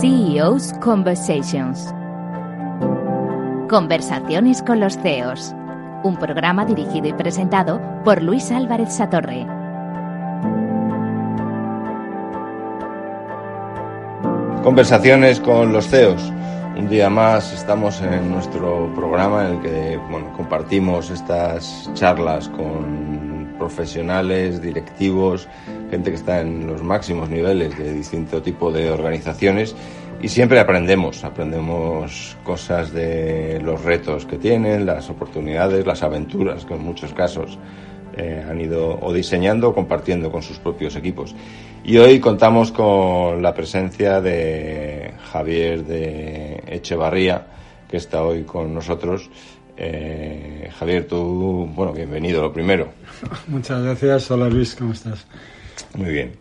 [0.00, 1.92] CEO's Conversations.
[3.68, 5.54] Conversaciones con los CEOs.
[6.04, 9.46] Un programa dirigido y presentado por Luis Álvarez Satorre.
[14.62, 16.32] Conversaciones con los CEOs.
[16.78, 23.54] Un día más estamos en nuestro programa en el que bueno, compartimos estas charlas con
[23.58, 25.46] profesionales, directivos,
[25.90, 29.74] gente que está en los máximos niveles de distinto tipo de organizaciones
[30.22, 36.74] y siempre aprendemos, aprendemos cosas de los retos que tienen, las oportunidades, las aventuras que
[36.74, 37.58] en muchos casos
[38.16, 41.34] eh, han ido o diseñando o compartiendo con sus propios equipos.
[41.84, 47.46] Y hoy contamos con la presencia de Javier de Echevarría,
[47.88, 49.30] que está hoy con nosotros.
[49.76, 52.92] Eh, Javier, tú, bueno, bienvenido, lo primero.
[53.46, 54.30] Muchas gracias.
[54.30, 55.26] Hola Luis, ¿cómo estás?
[55.96, 56.32] Muy bien.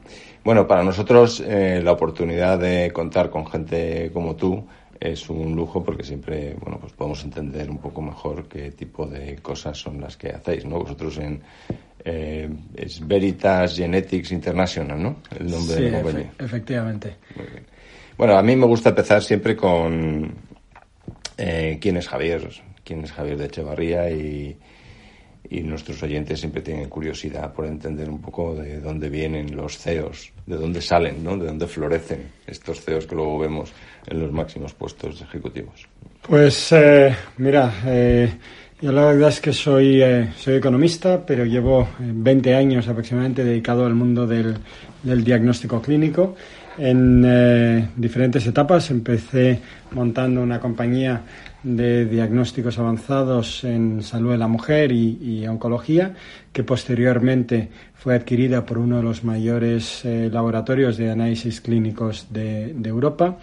[0.44, 4.66] Bueno, para nosotros eh, la oportunidad de contar con gente como tú
[5.00, 9.38] es un lujo porque siempre bueno pues podemos entender un poco mejor qué tipo de
[9.38, 11.42] cosas son las que hacéis no vosotros en
[12.04, 16.32] eh, es Veritas Genetics International no el nombre de la compañía.
[16.38, 17.16] efectivamente.
[17.36, 17.66] Muy bien.
[18.18, 20.34] bueno a mí me gusta empezar siempre con
[21.38, 22.50] eh, quién es Javier
[22.84, 24.58] quién es Javier de Echevarría y
[25.50, 30.32] y nuestros oyentes siempre tienen curiosidad por entender un poco de dónde vienen los CEOs,
[30.46, 31.38] de dónde salen, ¿no?
[31.38, 33.72] de dónde florecen estos CEOs que luego vemos
[34.08, 35.88] en los máximos puestos ejecutivos.
[36.22, 38.32] Pues eh, mira, eh,
[38.82, 43.86] yo la verdad es que soy, eh, soy economista, pero llevo 20 años aproximadamente dedicado
[43.86, 44.56] al mundo del,
[45.02, 46.36] del diagnóstico clínico
[46.78, 48.90] en diferentes etapas.
[48.92, 49.60] Empecé
[49.92, 51.22] montando una compañía
[51.64, 56.16] de diagnósticos avanzados en salud de la mujer y, oncología,
[56.54, 62.72] que posteriormente fue adquirida por uno de los mayores eh, laboratorios de análisis clínicos de,
[62.84, 63.38] Europa.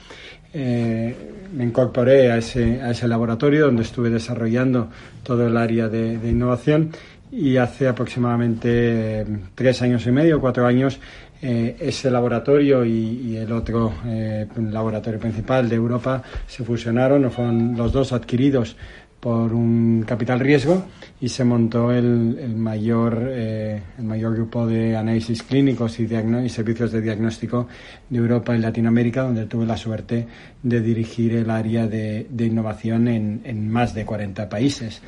[0.54, 1.14] Eh,
[1.54, 4.88] me incorporé a ese, a ese laboratorio donde estuve desarrollando
[5.22, 6.92] todo el área de, innovación
[7.30, 10.98] y hace aproximadamente eh, tres años y medio, cuatro años,
[11.42, 17.92] eh, ese laboratorio y, el otro eh, laboratorio principal de Europa se fusionaron, fueron los
[17.92, 18.76] dos adquiridos
[19.20, 20.86] por un capital riesgo
[21.20, 26.92] y se montó el, mayor, eh, el mayor grupo de análisis clínicos y, y, servicios
[26.92, 27.68] de diagnóstico
[28.08, 30.26] de Europa y Latinoamérica, donde tuve la suerte
[30.62, 35.02] de dirigir el área de, innovación en, en, más de 40 países.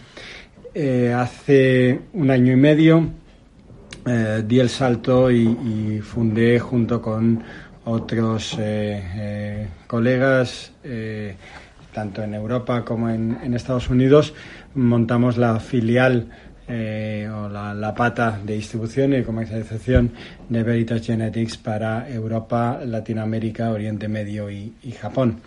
[0.74, 3.10] hace un año y medio
[4.08, 7.42] eh, di el salto y, fundé junto con
[7.84, 10.72] otros eh, eh, colegas,
[11.92, 14.34] tanto en Europa como en, Estados Unidos,
[14.74, 16.28] montamos la filial
[16.68, 20.12] o la, pata de distribución y comercialización
[20.48, 25.40] de Veritas Genetics para Europa, Latinoamérica, Oriente Medio y Japón.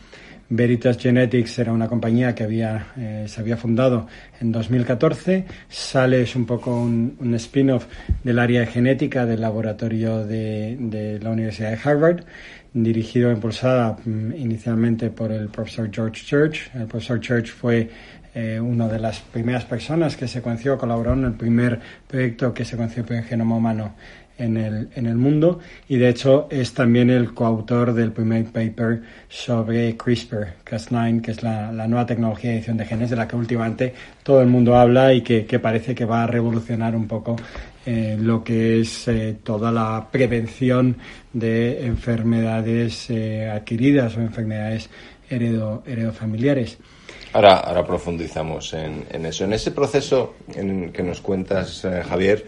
[0.53, 4.07] Veritas Genetics era una compañía que había, eh, se había fundado
[4.41, 5.45] en 2014.
[5.69, 7.85] Sale es un poco un, spin-off
[8.21, 12.25] del área de genética del laboratorio de, la Universidad de Harvard,
[12.73, 16.69] dirigido e impulsada mm, inicialmente por el profesor George Church.
[16.75, 17.89] El profesor Church fue
[18.35, 23.05] eh, una de las primeras personas que secuenció, colaboró en el primer proyecto que secuenció
[23.07, 23.95] el genoma humano
[24.37, 29.01] en el, en el mundo y de hecho es también el coautor del primer paper
[29.29, 33.93] sobre CRISPR-Cas9, que es la, nueva tecnología de edición de genes de la que últimamente
[34.23, 37.35] todo el mundo habla y que, parece que va a revolucionar un poco
[37.85, 40.97] eh, lo que es eh, toda la prevención
[41.33, 44.89] de enfermedades eh, adquiridas o enfermedades
[45.29, 46.77] heredo, heredofamiliares.
[47.33, 49.45] Ahora, ahora profundizamos en, en, eso.
[49.45, 52.45] En ese proceso en que nos cuentas, Javier,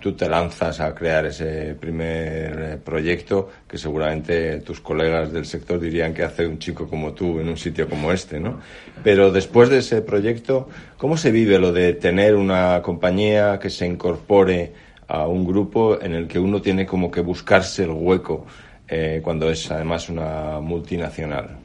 [0.00, 5.80] tú te lanzas a crear ese primer eh, proyecto que seguramente tus colegas del sector
[5.80, 8.60] dirían que hace un chico como tú en un sitio como este, ¿no?
[9.02, 13.86] Pero después de ese proyecto, ¿cómo se vive lo de tener una compañía que se
[13.86, 14.72] incorpore
[15.08, 18.46] a un grupo en el que uno tiene como que buscarse el hueco
[18.88, 21.63] eh, cuando es además una multinacional?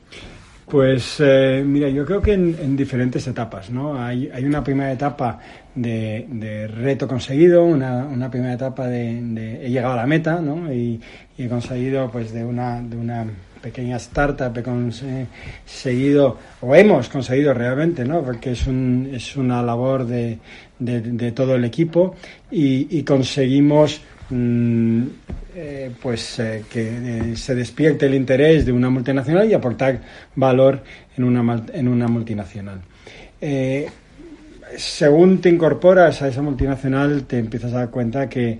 [0.69, 3.99] Pues eh, mira, yo creo que en, diferentes etapas, ¿no?
[3.99, 5.39] Hay, hay una primera etapa
[5.73, 10.71] de, reto conseguido, una, una primera etapa de, he llegado a la meta, ¿no?
[10.71, 11.01] Y,
[11.39, 13.25] he conseguido, pues, de una, de una
[13.61, 18.21] pequeña startup, he conseguido, o hemos conseguido realmente, ¿no?
[18.21, 20.37] Porque es, un, es una labor de,
[20.77, 22.15] de, todo el equipo
[22.51, 25.03] y, y conseguimos mm,
[25.61, 29.99] eh, pues eh, que eh, se despierte el interés de una multinacional y aportar
[30.33, 30.81] valor
[31.17, 32.79] en una, en una multinacional.
[34.77, 38.57] según te incorporas a esa multinacional, te empiezas a dar cuenta que,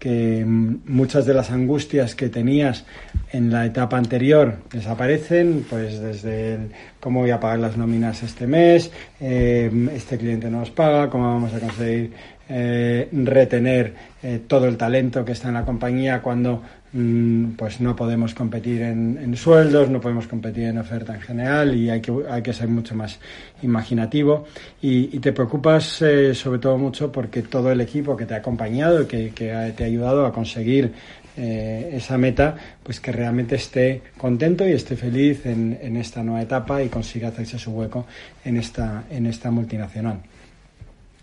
[0.00, 2.84] que muchas de las angustias que tenías
[3.30, 8.48] en la etapa anterior desaparecen, pues desde el cómo voy a pagar las nóminas este
[8.48, 12.10] mes, este cliente no nos paga, cómo vamos a conseguir
[12.52, 13.94] eh, retener
[14.24, 16.60] eh, todo el talento que está en la compañía cuando
[16.92, 21.90] mm, pues no podemos competir en, sueldos, no podemos competir en oferta en general y
[21.90, 23.20] hay que, hay que ser mucho más
[23.62, 24.46] imaginativo.
[24.82, 29.06] Y, te preocupas eh, sobre todo mucho porque todo el equipo que te ha acompañado
[29.06, 30.92] que, te ha ayudado a conseguir
[31.36, 36.82] esa meta, pues que realmente esté contento y esté feliz en, en, esta nueva etapa
[36.82, 38.06] y consiga hacerse su hueco
[38.44, 40.20] en esta, en esta multinacional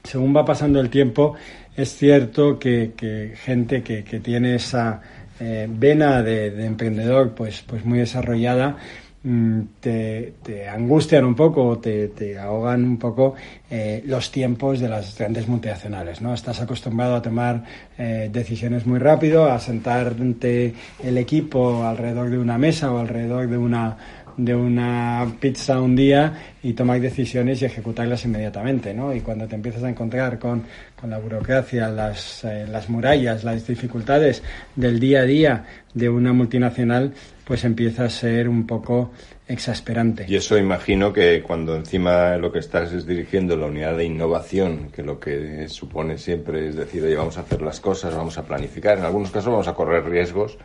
[0.04, 1.36] según va pasando el tiempo,
[1.76, 5.00] es cierto que, gente que, tiene esa
[5.40, 8.78] eh, vena de, emprendedor pues, pues muy desarrollada,
[9.24, 10.34] mm, te,
[10.68, 13.36] angustian un poco, te, te ahogan un poco
[13.70, 16.20] eh, los tiempos de las grandes multinacionales.
[16.20, 16.34] ¿no?
[16.34, 17.64] Estás acostumbrado a tomar
[17.98, 20.74] eh, decisiones muy rápido, a sentarte
[21.04, 23.98] el equipo alrededor de una mesa o alrededor de una
[24.38, 29.14] de una pizza un día y tomar decisiones y ejecutarlas inmediatamente, ¿no?
[29.14, 30.64] Y cuando te empiezas a encontrar con,
[31.00, 34.44] con la burocracia, las, eh, las murallas, las dificultades
[34.76, 37.14] del día a día de una multinacional,
[37.46, 39.12] pues empieza a ser un poco
[39.48, 40.26] exasperante.
[40.28, 44.90] Y eso imagino que cuando encima lo que estás es dirigiendo la unidad de innovación,
[44.94, 48.98] que lo que supone siempre es decir, vamos a hacer las cosas, vamos a planificar,
[49.00, 50.58] en algunos casos vamos a correr riesgos,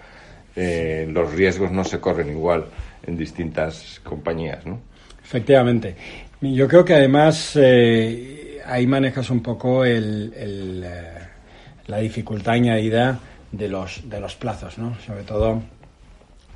[0.54, 2.66] eh, los riesgos no se corren igual
[3.06, 4.80] en distintas compañías, ¿no?
[5.22, 5.96] Efectivamente.
[6.40, 11.18] Yo creo que además eh, ahí manejas un poco el, eh,
[11.86, 13.18] la dificultad añadida
[13.50, 14.98] de los, de los plazos, ¿no?
[15.00, 15.62] Sobre todo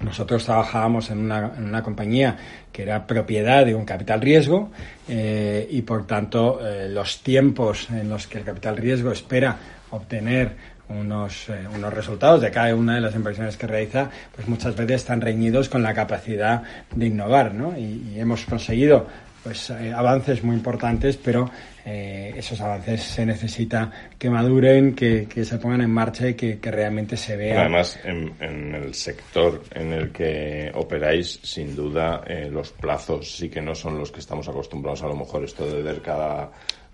[0.00, 2.37] nosotros trabajábamos en una, en una, compañía
[2.70, 4.70] que era propiedad de un capital riesgo
[5.08, 6.60] y por tanto
[6.90, 9.56] los tiempos en los que el capital riesgo espera
[9.90, 14.77] obtener unos, eh, unos resultados de cada una de las inversiones que realiza, pues muchas
[14.77, 16.62] veces están reñidos con la capacidad
[16.94, 17.77] de innovar, ¿no?
[17.77, 19.06] Y, hemos conseguido
[19.43, 21.49] pues eh, avances muy importantes, pero
[21.85, 26.59] eh, esos avances se necesita que maduren, que, que se pongan en marcha y que,
[26.62, 27.59] realmente se vean.
[27.59, 33.75] Además, en, el sector en el que operáis, sin duda, los plazos sí que no
[33.75, 36.50] son los que estamos acostumbrados a lo mejor esto de ver cada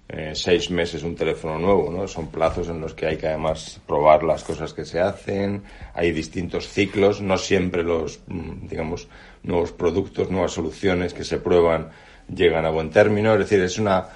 [0.08, 2.06] eh, seis meses un teléfono nuevo, ¿no?
[2.06, 5.62] Son plazos en los que hay que además probar las cosas que se hacen,
[5.94, 9.08] hay distintos ciclos, no siempre los, mm, digamos,
[9.43, 11.90] nuevos productos, nuevas soluciones que se prueban
[12.28, 14.08] llegan a buen término, es decir, es una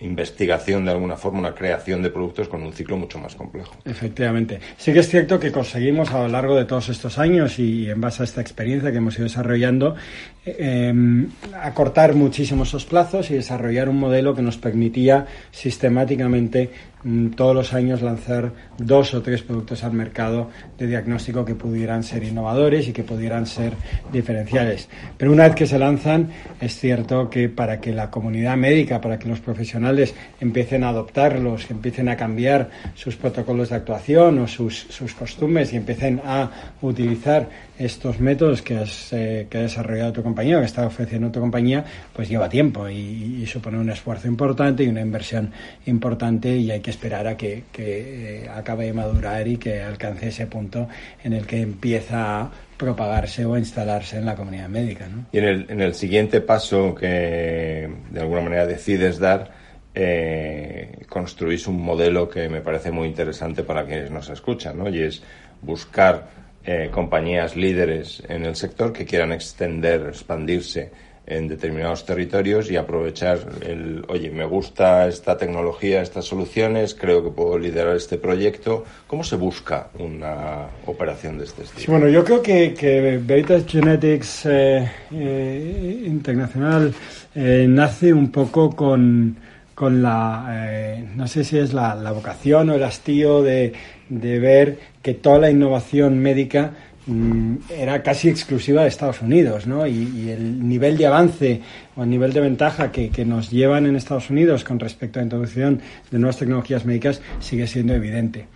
[0.00, 3.74] investigación de alguna forma, una creación de productos con un ciclo mucho más complejo.
[3.84, 4.60] Efectivamente.
[4.76, 8.00] Sí que es cierto que conseguimos a lo largo de todos estos años y en
[8.00, 9.96] base a esta experiencia que hemos ido desarrollando,
[10.44, 10.92] eh,
[11.62, 16.70] acortar muchísimo esos plazos y desarrollar un modelo que nos permitía sistemáticamente
[17.36, 22.24] todos los años lanzar dos o tres productos al mercado de diagnóstico que pudieran ser
[22.24, 23.74] innovadores y que pudieran ser
[24.12, 24.88] diferenciales.
[25.16, 29.18] Pero una vez que se lanzan, es cierto que para que la comunidad médica, para
[29.18, 34.76] que los profesionales empiecen a adoptarlos, empiecen a cambiar sus protocolos de actuación o sus,
[34.88, 36.50] sus costumbres y empiecen a
[36.82, 41.40] utilizar estos métodos que, has, eh, que ha desarrollado tu compañía que está ofreciendo tu
[41.40, 45.52] compañía, pues lleva tiempo y, supone un esfuerzo importante y una inversión
[45.86, 50.46] importante y hay que esperar a que, eh, acabe de madurar y que alcance ese
[50.46, 50.88] punto
[51.22, 55.06] en el que empieza a propagarse o a instalarse en la comunidad médica.
[55.32, 59.50] Y en el, en el siguiente paso que de alguna manera decides dar,
[59.98, 64.90] eh, construís un modelo que me parece muy interesante para quienes nos escuchan, ¿no?
[64.90, 65.22] Y es
[65.62, 66.28] buscar
[66.66, 70.90] eh, compañías líderes en el sector que quieran extender, expandirse
[71.24, 77.30] en determinados territorios y aprovechar el, oye, me gusta esta tecnología, estas soluciones, creo que
[77.30, 78.84] puedo liderar este proyecto.
[79.06, 81.92] ¿Cómo se busca una operación de este estilo?
[81.92, 86.92] bueno, yo creo que, que Veritas Genetics eh, eh, Internacional
[87.34, 89.36] nace un poco con,
[89.76, 93.72] con la, no sé si es la, la vocación o el hastío de
[94.08, 96.72] de ver que toda la innovación médica
[97.06, 99.86] mm, era casi exclusiva de Estados Unidos, ¿no?
[99.86, 101.60] Y, el nivel de avance
[101.96, 105.26] o el nivel de ventaja que, nos llevan en Estados Unidos con respecto a la
[105.26, 105.80] introducción
[106.10, 108.46] de nuevas tecnologías médicas sigue siendo evidente.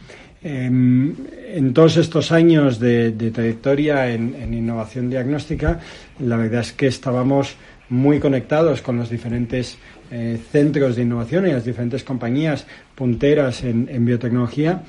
[0.43, 1.15] Em,
[1.55, 5.81] en todos estos años de, trayectoria en, innovación diagnóstica,
[6.19, 7.57] la verdad es que estábamos
[7.91, 9.77] muy conectados con los diferentes
[10.11, 14.83] eh, centros de innovación y las diferentes compañías punteras en biotecnología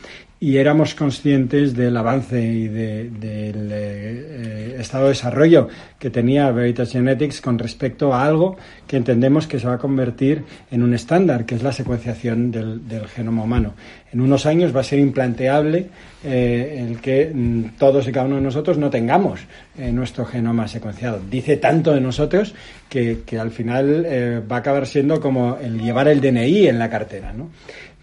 [0.44, 5.68] y éramos conscientes del avance y del de, eh, estado de desarrollo
[6.00, 8.58] que tenía Veritas Genetics con respecto a algo
[8.88, 12.82] que entendemos que se va a convertir en un estándar, que es la secuenciación del,
[13.08, 13.76] genoma humano.
[14.12, 15.90] En unos años va a ser implanteable
[16.24, 19.42] eh, el que mm, todos y cada uno de nosotros no tengamos
[19.78, 21.22] eh, nuestro genoma secuenciado.
[21.30, 22.56] Dice tanto de nosotros
[22.90, 26.90] que, al final eh, va a acabar siendo como el llevar el DNI en la
[26.90, 27.32] cartera.
[27.32, 27.52] ¿no?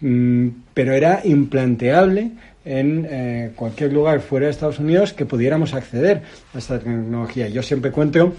[0.00, 2.30] Mm, pero era implanteable
[2.64, 6.22] en eh, cualquier lugar fuera de Estados Unidos que pudiéramos acceder
[6.54, 7.48] a esta tecnología.
[7.48, 8.34] Yo siempre cuento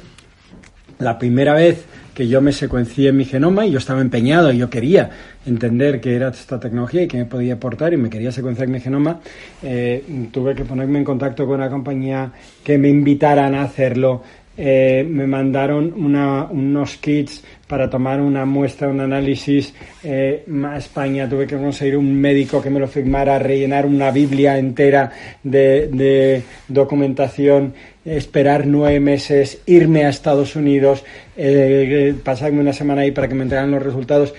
[0.99, 4.69] la primera vez que yo me secuencié mi genoma y yo estaba empeñado, y yo
[4.69, 5.09] quería
[5.45, 8.81] entender qué era esta tecnología y qué me podía aportar y me quería secuenciar mi
[8.81, 9.21] genoma,
[9.63, 12.29] eh, tuve que ponerme en contacto con una compañía
[12.61, 14.21] que me invitaran a hacerlo.
[14.61, 19.73] Eh, me mandaron unos kits para tomar una muestra, un análisis
[20.03, 21.29] eh, a España.
[21.29, 27.73] Tuve que conseguir un médico que me lo firmara, rellenar una Biblia entera de, documentación,
[28.03, 31.05] esperar nueve meses, irme a Estados Unidos,
[31.37, 34.33] eh, pasarme una semana ahí para que me entregaran los resultados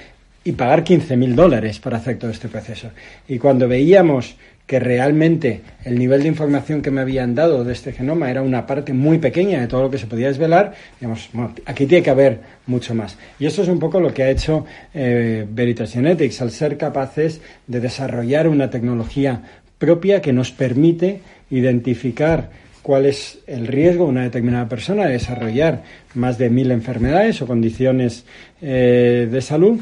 [0.45, 2.91] y pagar 15 mil dólares para hacer todo este proceso.
[3.27, 4.37] Y cuando veíamos
[4.71, 8.69] que realmente el nivel de información que me habían dado de este genoma era una
[8.69, 11.29] parte muy pequeña de todo lo que se podía desvelar, digamos,
[11.67, 13.19] aquí tiene que haber mucho más.
[13.41, 17.41] Y eso es un poco lo que ha hecho eh, Veritas Genetics, al ser capaces
[17.67, 19.43] de desarrollar una tecnología
[19.77, 22.51] propia que nos permite identificar
[22.81, 25.83] cuál es el riesgo de una determinada persona de desarrollar
[26.15, 28.25] más de mil enfermedades o condiciones
[28.63, 29.81] eh, de salud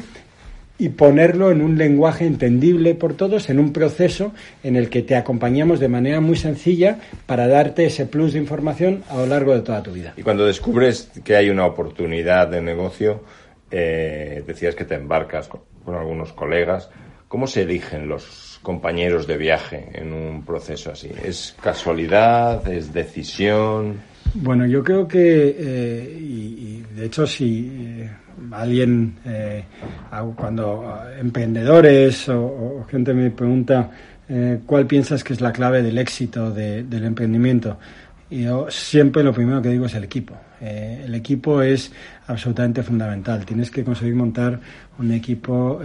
[0.79, 4.31] y ponerlo en un lenguaje entendible por todos, en un proceso
[4.63, 9.03] en el que te acompañamos de manera muy sencilla para darte ese plus de información
[9.09, 10.13] a lo largo de toda tu vida.
[10.15, 13.23] Y cuando descubres que hay una oportunidad de negocio,
[13.69, 16.89] eh, decías que te embarcas con, algunos colegas,
[17.27, 21.11] ¿cómo se eligen los compañeros de viaje en un proceso así?
[21.23, 22.67] ¿Es casualidad?
[22.71, 23.99] ¿Es decisión?
[24.35, 28.09] Bueno, yo creo que, eh, y, de hecho, si eh,
[28.51, 29.63] alguien, eh,
[30.35, 33.89] cuando emprendedores o, gente me pregunta
[34.67, 37.79] cuál piensas que es la clave del éxito del emprendimiento,
[38.29, 40.35] yo siempre lo primero que digo es el equipo.
[40.61, 41.91] el equipo es
[42.27, 43.43] absolutamente fundamental.
[43.43, 44.59] Tienes que conseguir montar
[44.99, 45.81] un equipo,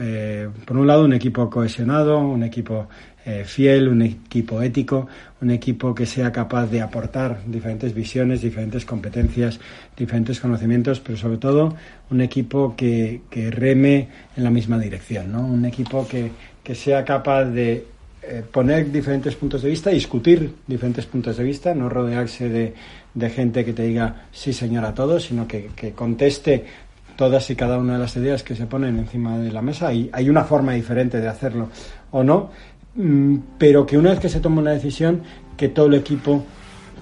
[0.67, 2.87] por un lado, un equipo cohesionado, un equipo
[3.27, 5.07] eh, fiel, un equipo ético,
[5.41, 9.61] un equipo que sea capaz de aportar diferentes visiones, diferentes competencias,
[9.97, 11.75] diferentes conocimientos, pero sobre todo
[12.11, 15.47] un equipo que, reme en la misma dirección, ¿no?
[15.47, 16.31] Un equipo que,
[16.75, 17.87] sea capaz de
[18.23, 22.75] eh, poner diferentes puntos de vista, discutir diferentes puntos de vista, no rodearse de,
[23.15, 26.65] de gente que te diga sí señor a todos, sino que, que conteste
[27.17, 30.11] todas y cada una de las ideas que se ponen encima de la mesa y
[30.13, 31.69] hay una forma diferente de hacerlo
[32.11, 32.51] o no
[33.59, 35.23] pero que una vez que se toma una decisión,
[35.57, 36.45] que todo el equipo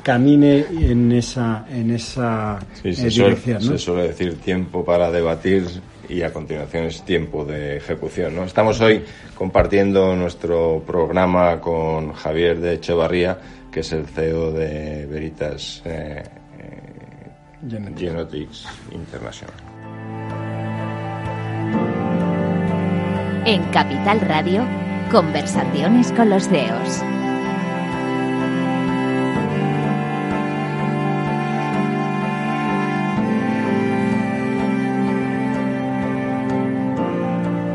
[0.03, 3.61] camine en esa, en esa eh, dirección.
[3.63, 5.65] Se suele decir tiempo para debatir
[6.09, 8.35] y a continuación es tiempo de ejecución.
[8.35, 8.45] ¿no?
[8.45, 13.39] Estamos hoy compartiendo nuestro programa con Javier de Echevarría,
[13.71, 16.23] que es el CEO de Veritas eh,
[16.59, 19.55] eh, Genetics International.
[23.45, 27.02] En Capital Radio Conversaciones con los CEOs.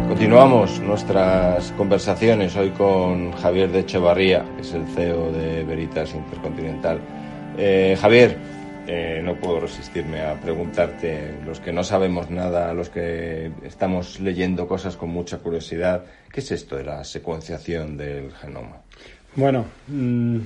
[0.07, 6.99] Continuamos nuestras conversaciones hoy con Javier de Echevarría, que es el CEO de Veritas Intercontinental.
[7.55, 8.39] Eh, Javier,
[8.87, 14.65] eh, no puedo resistirme a preguntarte, los que no sabemos nada, los que estamos leyendo
[14.65, 18.77] cosas con mucha curiosidad, ¿qué es esto de la secuenciación del genoma?
[19.35, 20.37] Bueno, mm,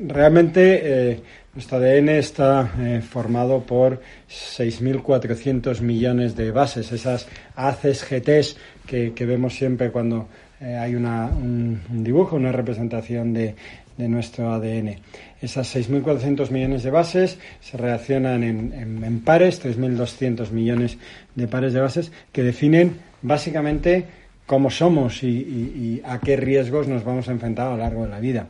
[0.00, 1.20] realmente eh,
[1.54, 8.56] nuestro ADN está eh, formado por 6.400 millones de bases, esas ACES GTs
[8.86, 10.28] que, vemos siempre cuando
[10.60, 13.54] hay un, dibujo, una representación de,
[13.96, 14.96] de nuestro ADN.
[15.40, 20.98] Esas 6.400 millones de bases se reaccionan en, pares, 3.200 millones
[21.34, 24.04] de pares de bases, que definen básicamente
[24.46, 28.20] cómo somos y, a qué riesgos nos vamos a enfrentar a lo largo de la
[28.20, 28.46] vida.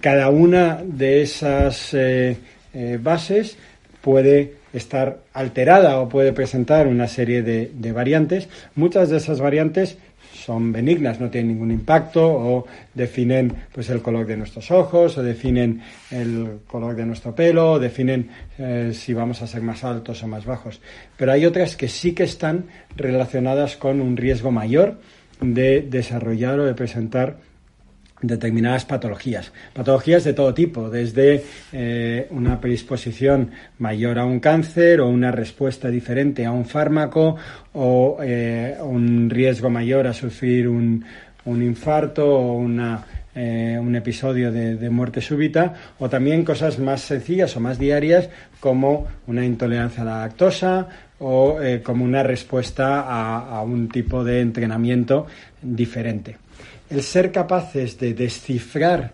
[0.00, 2.36] Cada una de esas eh,
[2.74, 3.56] eh, bases
[4.00, 8.48] puede estar alterada o puede presentar una serie de variantes.
[8.74, 9.96] Muchas de esas variantes
[10.48, 15.22] son benignas, no tienen ningún impacto o definen pues el color de nuestros ojos o
[15.22, 20.22] definen el color de nuestro pelo o definen eh, si vamos a ser más altos
[20.22, 20.80] o más bajos.
[21.18, 22.64] Pero hay otras que sí que están
[22.96, 24.98] relacionadas con un riesgo mayor
[25.42, 27.36] de desarrollar o de presentar
[28.22, 29.52] determinadas patologías.
[29.72, 35.88] Patologías de todo tipo, desde eh, una predisposición mayor a un cáncer o una respuesta
[35.88, 37.36] diferente a un fármaco
[37.74, 41.04] o eh, un riesgo mayor a sufrir un,
[41.44, 47.56] un infarto o una, eh, un episodio de, muerte súbita o también cosas más sencillas
[47.56, 50.88] o más diarias como una intolerancia a la lactosa
[51.20, 55.26] o como una respuesta a un tipo de entrenamiento
[55.60, 56.36] diferente
[56.90, 59.12] el ser capaces de descifrar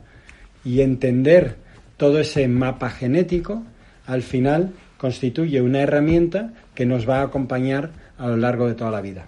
[0.64, 1.56] y entender
[1.96, 3.62] todo ese mapa genético,
[4.06, 8.90] al final constituye una herramienta que nos va a acompañar a lo largo de toda
[8.90, 9.26] la vida.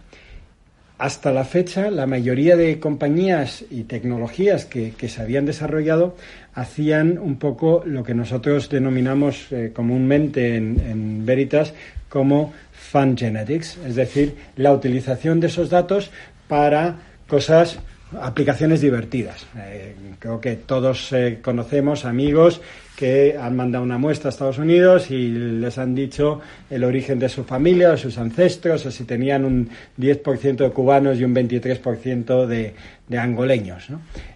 [0.99, 6.17] Hasta la fecha, la mayoría de compañías y tecnologías que, se habían desarrollado
[6.55, 11.75] hacían un poco lo que nosotros denominamos eh, comúnmente en, en Veritas
[12.09, 16.11] como fun genetics, es decir, la utilización de esos datos
[16.49, 16.97] para
[17.29, 17.79] cosas
[18.21, 19.47] aplicaciones divertidas.
[19.57, 22.61] Eh, creo que todos eh, conocemos amigos
[22.97, 27.29] que han mandado una muestra a Estados Unidos y les han dicho el origen de
[27.29, 32.47] su familia, de sus ancestros, o si tenían un 10% de cubanos y un 23%
[32.47, 32.75] de,
[33.07, 33.89] de angoleños.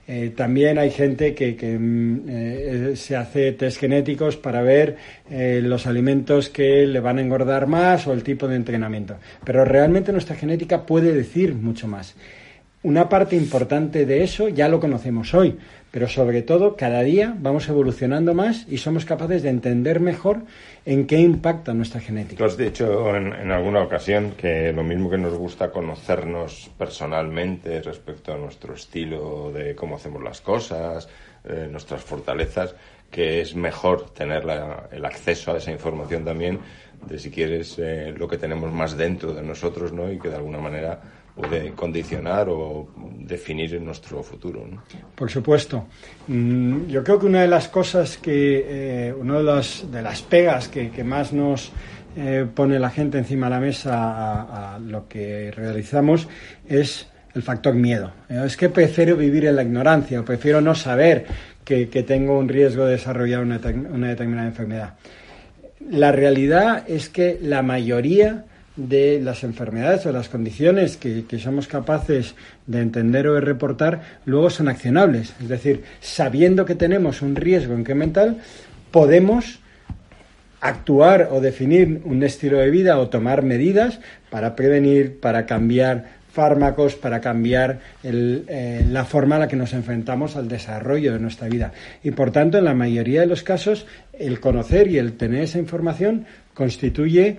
[0.07, 4.97] Eh, también hay gente que, mm, se hace test genéticos para ver
[5.31, 9.17] los alimentos que le van a engordar más o el tipo de entrenamiento.
[9.43, 12.15] Pero realmente nuestra genética puede decir mucho más.
[12.83, 15.59] Una parte importante de eso ya lo conocemos hoy,
[15.91, 20.39] pero sobre todo cada día vamos evolucionando más y somos capaces de entender mejor
[20.87, 22.39] en qué impacta nuestra genética.
[22.39, 28.33] Tú has dicho en, alguna ocasión que lo mismo que nos gusta conocernos personalmente respecto
[28.33, 31.07] a nuestro estilo de cómo hacemos las cosas,
[31.45, 32.75] eh, nuestras fortalezas,
[33.11, 34.45] que es mejor tener
[34.91, 36.61] el acceso a esa información también
[37.07, 40.11] de si quieres eh, lo que tenemos más dentro de nosotros, ¿no?
[40.11, 41.01] Y que de alguna manera
[41.35, 44.65] puede condicionar o definir nuestro futuro.
[45.15, 45.87] Por supuesto.
[46.29, 50.23] Mm, yo creo que una de las cosas que, eh, una de las, de las
[50.23, 51.73] pegas que, más nos
[52.17, 56.29] eh, pone la gente encima de la mesa a, lo que realizamos
[56.69, 58.13] es el factor miedo.
[58.29, 61.27] Eh, es que prefiero vivir en la ignorancia o prefiero no saber
[61.65, 64.95] que, tengo un riesgo de desarrollar una determinada enfermedad.
[65.89, 68.45] La realidad es que la mayoría
[68.89, 72.35] de las enfermedades o las condiciones que, somos capaces
[72.67, 75.35] de entender o de reportar, luego son accionables.
[75.41, 78.39] Es decir, sabiendo que tenemos un riesgo incremental,
[78.91, 79.61] podemos
[80.61, 86.95] actuar o definir un estilo de vida o tomar medidas para prevenir, para cambiar fármacos,
[86.95, 91.73] para cambiar eh, la forma en la que nos enfrentamos al desarrollo de nuestra vida.
[92.03, 95.59] Y por tanto, en la mayoría de los casos, el conocer y el tener esa
[95.59, 97.39] información constituye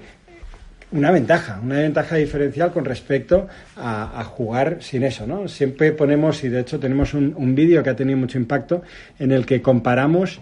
[0.91, 5.47] una ventaja, una ventaja diferencial con respecto a, jugar sin eso, ¿no?
[5.47, 8.81] Siempre ponemos, y de hecho tenemos un, vídeo que ha tenido mucho impacto,
[9.19, 10.39] en el que comparamos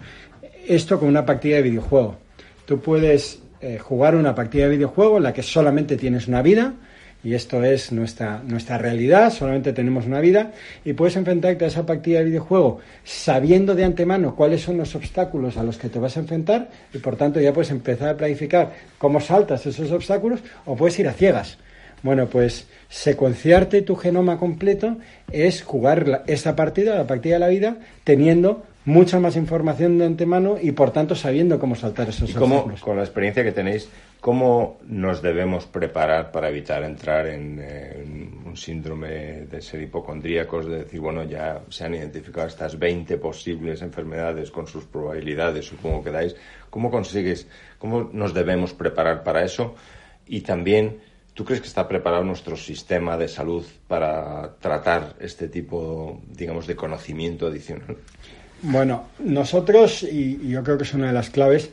[0.66, 2.18] esto con una partida de videojuego.
[2.66, 6.74] Tú puedes eh, jugar una partida de videojuego en la que solamente tienes una vida,
[7.22, 10.52] y esto es nuestra, nuestra realidad, solamente tenemos una vida,
[10.84, 15.56] y puedes enfrentarte a esa partida de videojuego sabiendo de antemano cuáles son los obstáculos
[15.56, 18.72] a los que te vas a enfrentar, y por tanto ya puedes empezar a planificar
[18.98, 21.58] cómo saltas esos obstáculos, o puedes ir a ciegas.
[22.02, 24.96] Bueno, pues secuenciarte tu genoma completo
[25.30, 30.56] es jugar esta partida, la partida de la vida, teniendo mucha más información de antemano
[30.60, 32.80] y por tanto sabiendo cómo saltar esos obstáculos.
[32.80, 33.88] Con la experiencia que tenéis,
[34.20, 41.00] ¿Cómo nos debemos preparar para evitar entrar en, un síndrome de ser hipocondríacos, de decir,
[41.00, 46.36] bueno, ya se han identificado estas 20 posibles enfermedades con sus probabilidades, supongo que dais?
[46.68, 47.46] ¿Cómo consigues,
[47.78, 49.74] cómo nos debemos preparar para eso?
[50.26, 50.98] Y también,
[51.32, 56.76] ¿tú crees que está preparado nuestro sistema de salud para tratar este tipo, digamos, de
[56.76, 57.96] conocimiento adicional?
[58.62, 61.70] Bueno, nosotros, y yo creo que es una de las claves,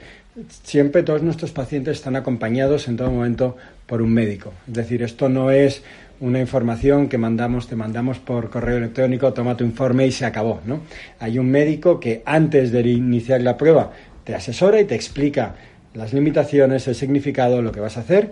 [0.64, 4.54] siempre todos nuestros pacientes están acompañados en todo momento por un médico.
[4.68, 5.84] Es decir, esto no es
[6.20, 10.62] una información que mandamos, te mandamos por correo electrónico, toma tu informe y se acabó,
[10.66, 10.82] ¿no?
[11.20, 13.92] Hay un médico que antes de iniciar la prueba
[14.24, 15.56] te asesora y te explica
[15.94, 18.32] las limitaciones, el significado, lo que vas a hacer.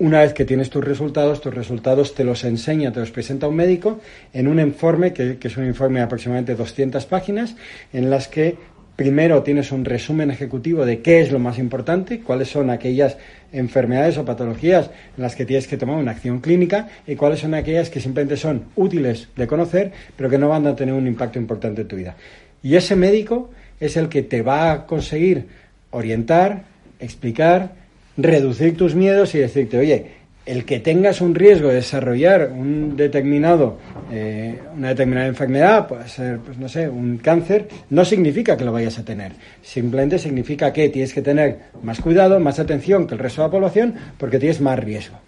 [0.00, 3.56] Una vez que tienes tus resultados, tus resultados te los enseña, te los presenta un
[3.56, 4.00] médico
[4.32, 7.56] en un informe, que, que es un informe de aproximadamente 200 páginas,
[7.92, 8.56] en las que
[8.98, 13.16] Primero tienes un resumen ejecutivo de qué es lo más importante, cuáles son aquellas
[13.52, 17.54] enfermedades o patologías en las que tienes que tomar una acción clínica y cuáles son
[17.54, 21.38] aquellas que simplemente son útiles de conocer, pero que no van a tener un impacto
[21.38, 22.16] importante en tu vida.
[22.60, 25.46] Y ese médico es el que te va a conseguir
[25.92, 26.64] orientar,
[26.98, 27.74] explicar,
[28.16, 30.06] reducir tus miedos y decirte, oye,
[30.48, 33.76] el que tengas un riesgo de desarrollar un determinado,
[34.10, 38.72] eh, una determinada enfermedad, puede ser, pues no sé, un cáncer, no significa que lo
[38.72, 39.32] vayas a tener.
[39.60, 43.52] Simplemente significa que tienes que tener más cuidado, más atención que el resto de la
[43.52, 45.18] población, porque tienes más riesgo.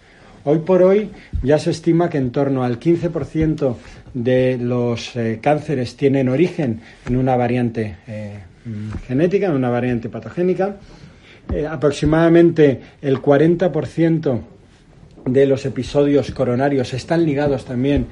[0.43, 1.11] Hoy por hoy
[1.43, 3.75] ya se estima que en torno al 15%
[4.15, 8.39] de los eh, cánceres tienen origen en una variante eh,
[9.07, 10.77] genética, en una variante patogénica.
[11.69, 14.41] aproximadamente el 40%
[15.31, 18.07] de los episodios coronarios están ligados también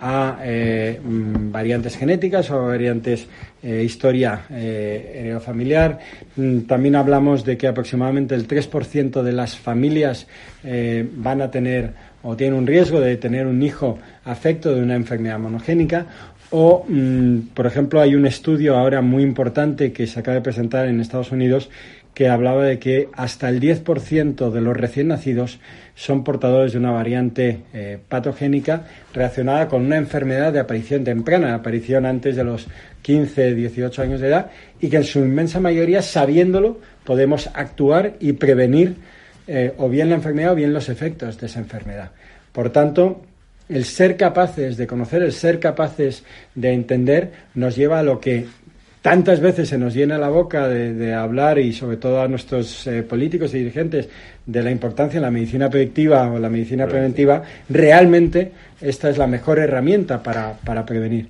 [0.00, 3.26] a eh, mm, variantes genéticas o variantes
[3.62, 5.98] eh, historia eh, familiar.
[6.36, 10.26] Mm, también hablamos de que aproximadamente el 3% de las familias
[11.16, 15.38] van a tener o tienen un riesgo de tener un hijo afecto de una enfermedad
[15.38, 16.06] monogénica.
[16.50, 20.86] O, mm, por ejemplo, hay un estudio ahora muy importante que se acaba de presentar
[20.86, 21.68] en Estados Unidos
[22.14, 25.58] que hablaba de que hasta el 10% de los recién nacidos
[25.96, 31.54] son portadores de una variante eh, patogénica relacionada con una enfermedad de aparición temprana, de
[31.54, 32.68] aparición antes de los
[33.02, 34.50] 15, 18 años de edad,
[34.80, 38.96] y que en su inmensa mayoría, sabiéndolo, podemos actuar y prevenir
[39.46, 42.12] eh, o bien la enfermedad o bien los efectos de esa enfermedad.
[42.52, 43.22] Por tanto,
[43.68, 46.24] el ser capaces de conocer, el ser capaces
[46.54, 48.46] de entender, nos lleva a lo que
[49.04, 53.02] tantas veces se nos llena la boca de, hablar y sobre todo a nuestros eh,
[53.02, 54.08] políticos y dirigentes
[54.46, 59.26] de la importancia de la medicina predictiva o la medicina preventiva, realmente esta es la
[59.26, 61.28] mejor herramienta para, prevenir.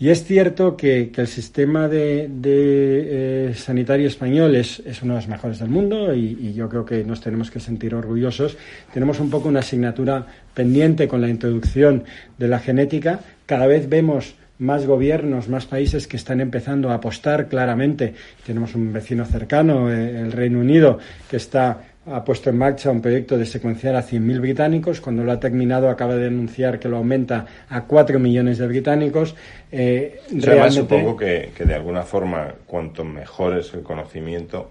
[0.00, 5.60] Y es cierto que, el sistema de, eh, sanitario español es, uno de los mejores
[5.60, 8.56] del mundo y, y, yo creo que nos tenemos que sentir orgullosos.
[8.92, 12.02] Tenemos un poco una asignatura pendiente con la introducción
[12.36, 13.20] de la genética.
[13.46, 18.14] Cada vez vemos más gobiernos, más países que están empezando a apostar claramente.
[18.46, 20.98] Tenemos un vecino cercano, eh, el Reino Unido,
[21.28, 25.00] que está ha puesto en marcha un proyecto de secuenciar a 100.000 británicos.
[25.00, 29.36] Cuando lo ha terminado, acaba de anunciar que lo aumenta a 4 millones de británicos.
[29.70, 30.80] Eh, realmente...
[30.80, 34.70] supongo que, que, de alguna forma, cuanto mejor es el conocimiento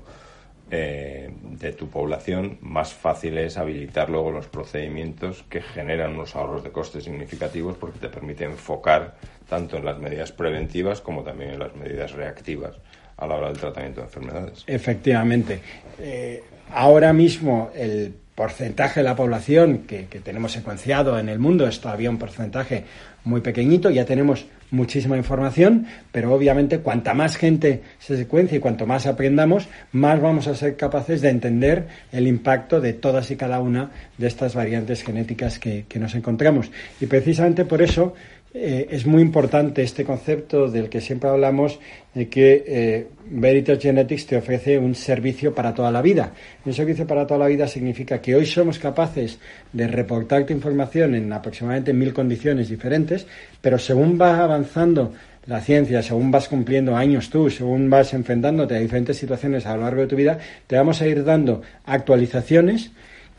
[0.73, 6.63] eh, de tu población, más fácil es habilitar luego los procedimientos que generan unos ahorros
[6.63, 9.15] de costes significativos porque te permite enfocar
[9.51, 12.73] tanto en las medidas preventivas como también en las medidas reactivas
[13.17, 14.63] a la hora del tratamiento de enfermedades.
[14.65, 15.59] Efectivamente.
[15.99, 16.41] Eh,
[16.73, 22.09] ahora mismo el porcentaje de la población que, tenemos secuenciado en el mundo es todavía
[22.09, 22.85] un porcentaje
[23.25, 28.87] muy pequeñito, ya tenemos muchísima información, pero obviamente cuanta más gente se secuencia y cuanto
[28.87, 33.59] más aprendamos, más vamos a ser capaces de entender el impacto de todas y cada
[33.59, 36.71] una de estas variantes genéticas que nos encontramos.
[37.01, 38.15] Y precisamente por eso
[38.53, 41.79] eh, es muy importante este concepto del que siempre hablamos,
[42.13, 46.33] de que eh, Veritas Genetics te ofrece un servicio para toda la vida.
[46.65, 49.39] Un servicio para toda la vida significa que hoy somos capaces
[49.71, 53.25] de reportar tu información en aproximadamente mil condiciones diferentes,
[53.61, 55.13] pero según va avanzando
[55.45, 59.83] la ciencia, según vas cumpliendo años tú, según vas enfrentándote a diferentes situaciones a lo
[59.83, 60.37] largo de tu vida,
[60.67, 62.91] te vamos a ir dando actualizaciones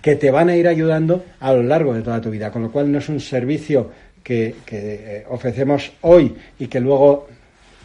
[0.02, 2.72] que te van a ir ayudando a lo largo de toda tu vida, con lo
[2.72, 7.28] cual no es un servicio que, eh, ofrecemos hoy y que luego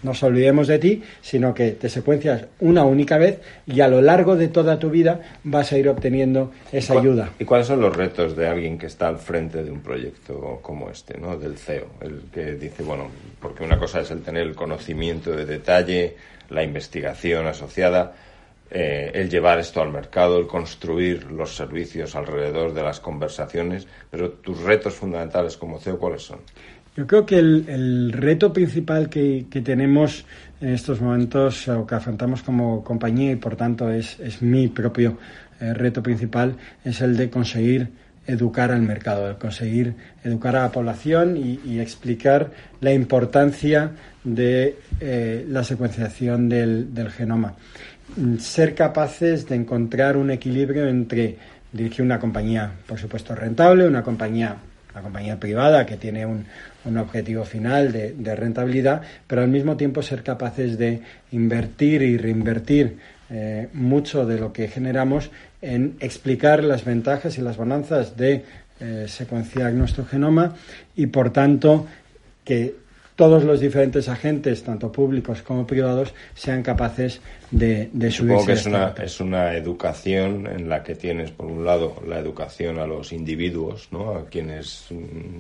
[0.04, 4.36] nos olvidemos de ti, sino que te secuencias una única vez y a lo largo
[4.36, 7.32] de toda tu vida vas a ir obteniendo esa ayuda.
[7.40, 10.90] ¿Y cuáles son los retos de alguien que está al frente de un proyecto como
[10.90, 11.38] este, ¿no?
[11.38, 11.88] del CEO?
[12.02, 13.08] El que dice, bueno,
[13.42, 16.16] porque una cosa es el tener el conocimiento de detalle,
[16.50, 18.14] la investigación asociada,
[18.70, 24.32] eh, el llevar esto al mercado, el construir los servicios alrededor de las conversaciones, pero
[24.32, 26.40] tus retos fundamentales como CEO, ¿cuáles son?
[26.98, 30.26] Yo creo que el, reto principal que, tenemos
[30.60, 35.18] en estos momentos, o que afrontamos como compañía, y por tanto es, mi propio
[35.62, 37.90] eh, reto principal, es el de conseguir
[38.26, 42.52] educar al mercado, de conseguir educar a la población y, explicar
[42.82, 43.92] la importancia
[44.24, 47.56] de eh, la secuenciación del genoma
[48.40, 51.38] ser capaces de encontrar un equilibrio entre
[51.72, 54.56] dirigir una compañía, por supuesto, rentable, una compañía,
[54.94, 56.46] una compañía privada que tiene un,
[56.98, 61.02] objetivo final de, rentabilidad, pero al mismo tiempo ser capaces de
[61.34, 62.98] invertir y reinvertir
[63.30, 65.30] eh, mucho de lo que generamos
[65.62, 68.46] en explicar las ventajas y las bonanzas de
[68.80, 70.56] eh, secuenciar nuestro genoma
[70.96, 71.88] y, por tanto,
[72.46, 72.76] que
[73.18, 78.66] todos los diferentes agentes, tanto públicos como privados, sean capaces de, de Supongo que es
[78.68, 83.12] una, es una educación en la que tienes, por un lado, la educación a los
[83.12, 84.12] individuos, ¿no?
[84.12, 84.86] a quienes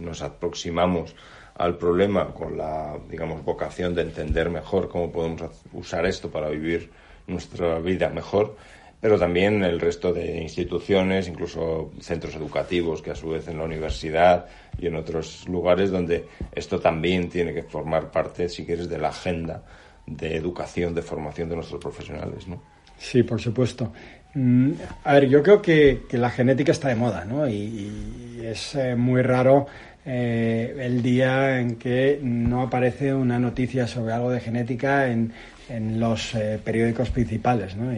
[0.01, 1.15] nos aproximamos
[1.53, 6.89] al problema con la, digamos, vocación de entender mejor cómo podemos usar esto para vivir
[7.27, 8.55] nuestra vida mejor
[8.99, 13.65] pero también el resto de instituciones, incluso centros educativos, que a su vez en la
[13.65, 14.45] universidad
[14.77, 19.10] y en otros lugares donde esto también tiene que formar parte, si quieres, de la
[19.10, 19.63] agenda
[20.05, 22.62] de educación, de formación de nuestros profesionales, ¿no?
[22.97, 23.93] Sí, por supuesto.
[24.33, 24.71] Mm,
[25.03, 27.47] a ver, yo creo que, la genética está de moda, ¿no?
[27.47, 29.67] Y, es eh, muy raro
[30.09, 35.33] eh, el día en que no aparece una noticia sobre algo de genética en,
[35.69, 37.75] en los eh, periódicos principales.
[37.75, 37.91] ¿no?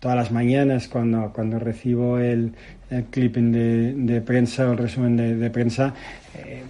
[0.00, 2.52] todas las mañanas cuando, cuando recibo el,
[2.90, 5.92] el clipping de, de, prensa o el resumen de, prensa,
[6.34, 6.62] eh,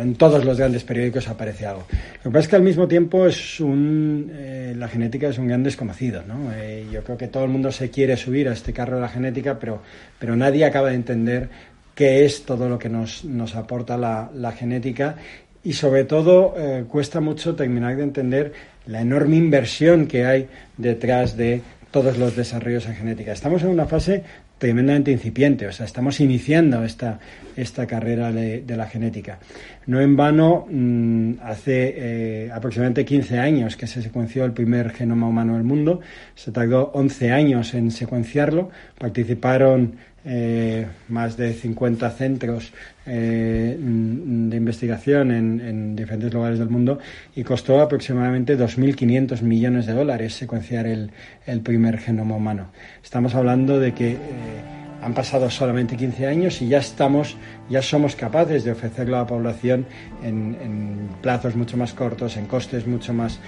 [0.00, 1.84] en todos los grandes periódicos aparece algo.
[2.16, 5.48] Lo que pasa es que al mismo tiempo es un, eh, la genética es un
[5.48, 6.22] gran desconocido.
[6.26, 6.50] ¿no?
[6.90, 9.58] yo creo que todo el mundo se quiere subir a este carro de la genética,
[9.58, 9.82] pero,
[10.18, 14.52] pero nadie acaba de entender qué es todo lo que nos, nos aporta la, la
[14.52, 15.16] genética
[15.62, 16.54] y sobre todo
[16.88, 18.52] cuesta mucho terminar de entender
[18.86, 23.32] la enorme inversión que hay detrás de todos los desarrollos en genética.
[23.32, 24.24] Estamos en una fase
[24.58, 27.18] tremendamente incipiente, o sea, estamos iniciando esta,
[27.56, 29.38] esta carrera de, la genética.
[29.86, 35.28] No en vano, mm, hace eh, aproximadamente 15 años que se secuenció el primer genoma
[35.28, 36.00] humano del mundo,
[36.34, 42.72] se tardó 11 años en secuenciarlo, participaron eh, más de 50 centros
[43.04, 46.98] eh, de investigación en, diferentes lugares del mundo
[47.36, 51.10] y costó aproximadamente 2.500 millones de dólares secuenciar el,
[51.62, 52.70] primer genoma humano.
[53.02, 54.18] Estamos hablando de que eh,
[55.02, 57.36] han pasado solamente 15 años y ya estamos,
[57.68, 59.84] ya somos capaces de ofrecerlo a la población
[60.22, 63.40] en, en plazos mucho más cortos, en costes mucho más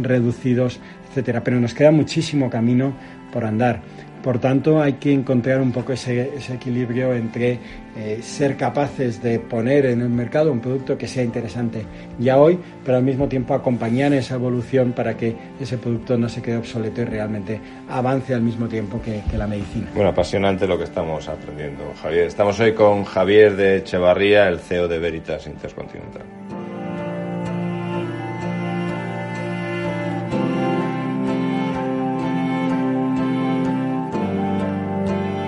[0.00, 1.44] reducidos, etcétera.
[1.44, 2.94] Pero nos queda muchísimo camino
[3.32, 3.82] por andar.
[4.26, 7.60] Por tanto, hay que encontrar un poco ese, equilibrio entre
[7.96, 11.86] eh, ser capaces de poner en el mercado un producto que sea interesante
[12.18, 16.42] ya hoy, pero al mismo tiempo acompañar esa evolución para que ese producto no se
[16.42, 19.90] quede obsoleto y realmente avance al mismo tiempo que, que la medicina.
[19.94, 22.24] Bueno, apasionante lo que estamos aprendiendo, Javier.
[22.24, 26.22] Estamos hoy con Javier de Echevarría, el CEO de Veritas Intercontinental.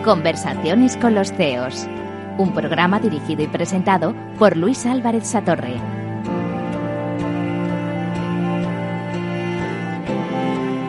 [0.09, 1.87] Conversaciones con los CEOs.
[2.39, 5.75] Un programa dirigido y presentado por Luis Álvarez Satorre.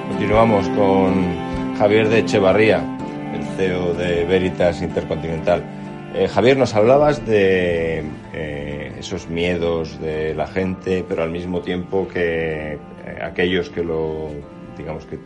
[0.08, 2.82] Continuamos con Javier de Echevarría,
[3.34, 5.66] el CEO de Veritas Intercontinental.
[6.16, 12.08] Eh, Javier, nos hablabas de eh, esos miedos de la gente, pero al mismo tiempo
[12.08, 12.80] que eh,
[13.22, 14.30] aquellos que lo,
[14.78, 15.20] digamos que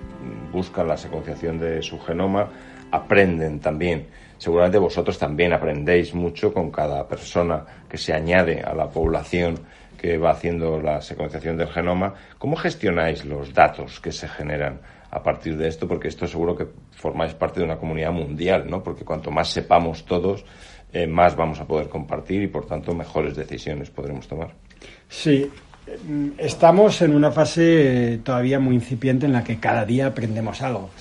[0.52, 2.50] buscan la secuenciación de su genoma,
[2.94, 4.06] aprenden también.
[4.38, 9.60] Seguramente vosotros también aprendéis mucho con cada persona que se añade a la población
[9.98, 12.14] que va haciendo la secuenciación del genoma.
[12.38, 14.80] ¿Cómo gestionáis los datos que se generan
[15.10, 15.88] a partir de esto?
[15.88, 18.84] Porque esto seguro que formáis parte de una comunidad mundial, ¿no?
[18.84, 20.46] Porque cuanto más sepamos todos,
[20.92, 24.52] eh, más vamos a poder compartir y, por tanto, mejores decisiones podremos tomar.
[25.10, 25.50] Sí,
[26.38, 30.92] estamos en una fase todavía muy incipiente en la que cada día aprendemos algo.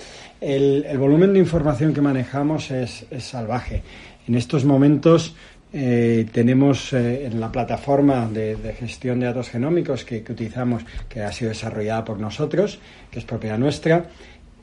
[0.42, 3.80] El, volumen de información que manejamos es, salvaje.
[4.26, 5.36] En estos momentos
[5.72, 11.30] eh, tenemos eh, en la plataforma de, gestión de datos genómicos que, utilizamos, que ha
[11.30, 14.06] sido desarrollada por nosotros, que es propiedad nuestra,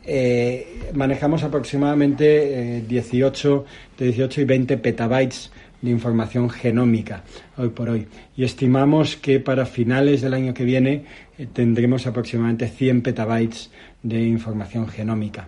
[0.03, 3.65] eh, manejamos aproximadamente 18,
[3.97, 5.49] de 18 y 20 petabytes
[5.81, 7.23] de información genómica
[7.55, 8.05] hoy por hoy.
[8.35, 11.05] Y estimamos que para finales del año que viene
[11.53, 13.71] tendremos aproximadamente 100 petabytes
[14.03, 15.47] de información genómica.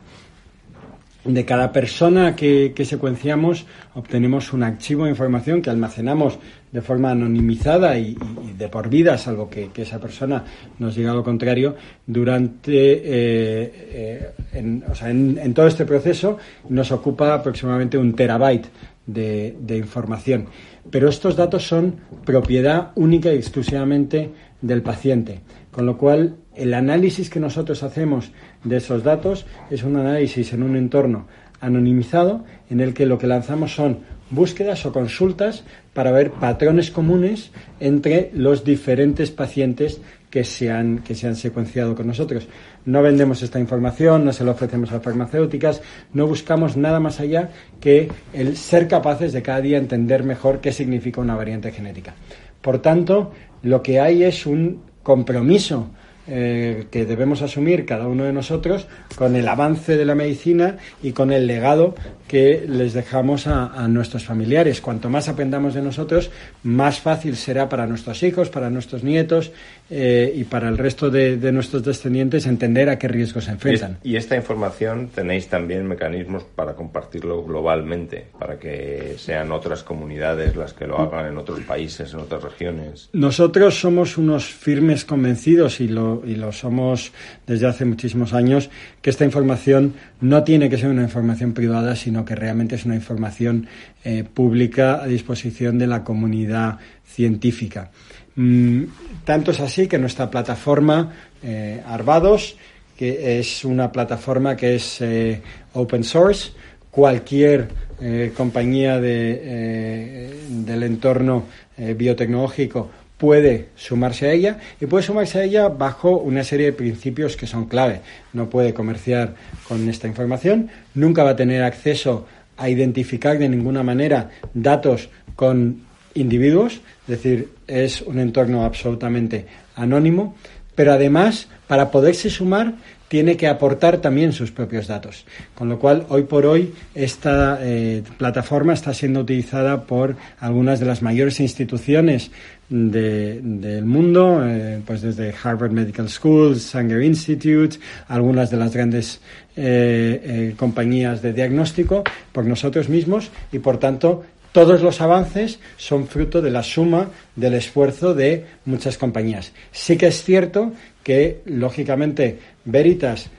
[1.23, 6.39] De cada persona que, secuenciamos obtenemos un archivo de información que almacenamos
[6.71, 8.17] de forma anonimizada y,
[8.57, 10.43] de por vida, salvo que, esa persona
[10.79, 11.75] nos diga lo contrario,
[12.07, 18.69] durante eh, eh, en, todo este proceso nos ocupa aproximadamente un terabyte
[19.05, 20.47] de, de información.
[20.89, 27.29] Pero estos datos son propiedad única y exclusivamente del paciente, con lo cual el análisis
[27.29, 28.31] que nosotros hacemos
[28.63, 31.27] de esos datos es un análisis en un entorno
[31.59, 33.99] anonimizado en el que lo que lanzamos son
[34.31, 41.13] búsquedas o consultas para ver patrones comunes entre los diferentes pacientes que se han, que
[41.13, 42.47] se han secuenciado con nosotros.
[42.85, 45.81] No vendemos esta información, no se la ofrecemos a farmacéuticas,
[46.13, 47.49] no buscamos nada más allá
[47.81, 52.15] que el ser capaces de cada día entender mejor qué significa una variante genética.
[52.61, 55.89] Por tanto, lo que hay es un compromiso
[56.33, 61.11] eh, que debemos asumir cada uno de nosotros con el avance de la medicina y
[61.11, 61.93] con el legado
[62.29, 64.79] que les dejamos a, nuestros familiares.
[64.79, 66.31] Cuanto más aprendamos de nosotros,
[66.63, 69.51] más fácil será para nuestros hijos, para nuestros nietos
[69.93, 73.97] eh, y para el resto de, nuestros descendientes entender a qué riesgos se enfrentan.
[74.03, 80.71] Y, esta información tenéis también mecanismos para compartirlo globalmente, para que sean otras comunidades las
[80.71, 83.09] que lo hagan en otros países, en otras regiones.
[83.11, 87.11] Nosotros somos unos firmes convencidos y lo, y lo somos
[87.45, 88.69] desde hace muchísimos años
[89.01, 92.95] que esta información no tiene que ser una información privada, sino que realmente es una
[92.95, 93.67] información
[94.05, 97.91] eh, pública a disposición de la comunidad científica.
[98.35, 98.83] Mm,
[99.25, 101.13] tanto es así que nuestra plataforma
[101.43, 102.55] eh, Arvados,
[102.97, 105.41] que es una plataforma que es eh,
[105.73, 106.51] open source,
[106.89, 107.91] cualquier
[108.35, 111.43] compañía de, del entorno
[111.77, 112.89] biotecnológico
[113.21, 117.45] puede sumarse a ella y puede sumarse a ella bajo una serie de principios que
[117.45, 118.01] son clave.
[118.33, 119.35] No puede comerciar
[119.67, 122.25] con esta información, nunca va a tener acceso
[122.57, 129.45] a identificar de ninguna manera datos con individuos, es decir, es un entorno absolutamente
[129.75, 130.35] anónimo,
[130.75, 132.75] pero además, para poderse sumar,
[133.11, 135.25] tiene que aportar también sus propios datos.
[135.53, 140.85] Con lo cual, hoy por hoy, esta eh, plataforma está siendo utilizada por algunas de
[140.85, 142.31] las mayores instituciones
[142.69, 149.19] del mundo, eh, pues desde Harvard Medical School, Sanger Institute, algunas de las grandes
[149.57, 156.41] eh, compañías de diagnóstico, por nosotros mismos y, por tanto, todos los avances son fruto
[156.41, 159.53] de la suma del esfuerzo de muchas compañías.
[159.71, 163.29] Sí que es cierto que, lógicamente, Veritas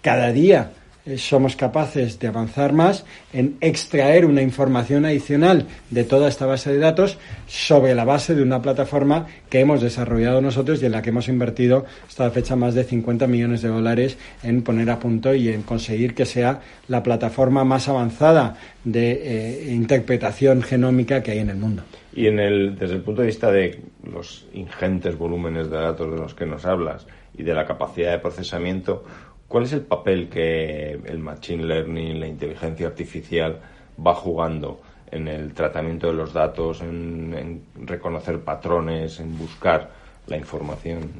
[0.00, 0.72] cada día
[1.16, 6.78] somos capaces de avanzar más en extraer una información adicional de toda esta base de
[6.78, 11.10] datos sobre la base de una plataforma que hemos desarrollado nosotros y en la que
[11.10, 15.34] hemos invertido hasta la fecha más de 50 millones de dólares en poner a punto
[15.34, 21.38] y en conseguir que sea la plataforma más avanzada de eh, interpretación genómica que hay
[21.38, 21.82] en el mundo.
[22.12, 26.18] Y en el, desde el punto de vista de los ingentes volúmenes de datos de
[26.18, 29.04] los que nos hablas y de la capacidad de procesamiento,
[29.50, 33.58] ¿Cuál es el papel que el Machine Learning, la inteligencia artificial,
[33.98, 39.90] va jugando en el tratamiento de los datos, en, reconocer patrones, en buscar
[40.28, 41.10] la información?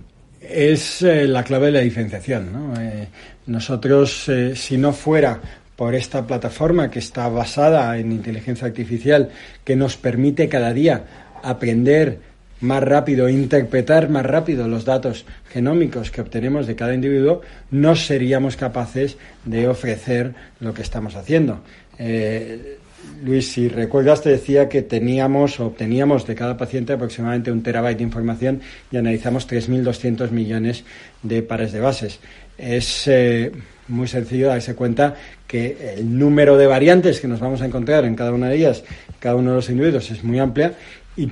[0.41, 2.73] Es eh, la clave de la diferenciación.
[2.79, 3.09] Eh,
[3.47, 5.41] nosotros, eh, si no fuera
[5.75, 9.29] por esta plataforma que está basada en inteligencia artificial,
[9.65, 12.30] que nos permite cada día aprender
[12.61, 18.57] más rápido, interpretar más rápido los datos genómicos que obtenemos de cada individuo, no seríamos
[18.57, 21.61] capaces de ofrecer lo que estamos haciendo.
[21.99, 22.79] Eh,
[23.25, 27.99] Luis, si recuerdas, te decía que teníamos o obteníamos de cada paciente aproximadamente un terabyte
[27.99, 30.85] de información y analizamos 3.200 millones
[31.23, 32.21] de pares de bases.
[32.57, 33.53] Es eh,
[33.89, 35.15] muy sencillo darse cuenta
[35.47, 38.85] que el número de variantes que nos vamos a encontrar en cada una de ellas,
[39.19, 40.75] cada uno de los individuos, es muy amplia
[41.17, 41.31] y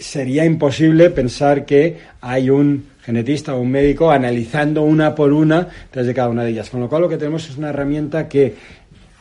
[0.00, 6.14] sería imposible pensar que hay un genetista o un médico analizando una por una desde
[6.14, 6.70] cada una de ellas.
[6.70, 8.54] Con lo cual lo que tenemos es una herramienta que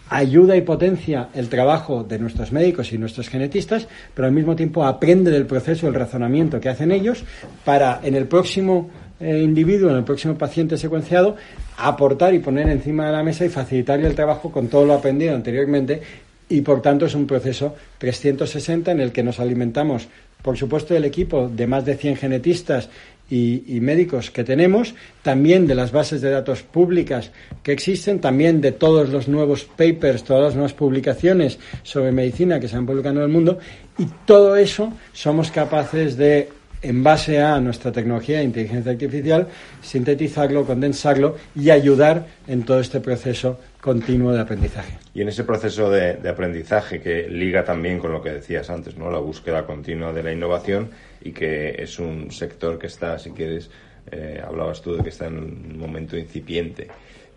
[0.10, 4.86] ayuda y potencia el trabajo de nuestros médicos y nuestros genetistas, pero al mismo tiempo
[4.86, 7.24] aprende del proceso, el razonamiento que hacen ellos
[7.66, 11.36] para en el próximo eh, individuo, en el próximo paciente secuenciado,
[11.78, 15.36] aportar y poner encima de la mesa y facilitarle el trabajo con todo lo aprendido
[15.36, 16.02] anteriormente
[16.50, 20.08] y por tanto es un proceso 360 en el que nos alimentamos
[20.48, 22.88] por supuesto, del equipo de más de 100 genetistas
[23.30, 27.32] y, médicos que tenemos, también de las bases de datos públicas
[27.64, 32.70] que existen, también de todos los nuevos papers, todas las nuevas publicaciones sobre medicina que
[32.70, 33.60] se han publicado en el mundo,
[33.98, 36.48] y todo eso somos capaces de
[36.82, 39.48] en base a nuestra tecnología de inteligencia artificial,
[39.82, 44.98] sintetizarlo, condensarlo y ayudar en todo este proceso continuo de aprendizaje.
[45.14, 49.10] Y en ese proceso de, aprendizaje que liga también con lo que decías antes, ¿no?
[49.10, 50.90] La búsqueda continua de la innovación
[51.22, 53.70] y que es un sector que está, si quieres,
[54.12, 56.88] eh, hablabas tú de que está en un momento incipiente.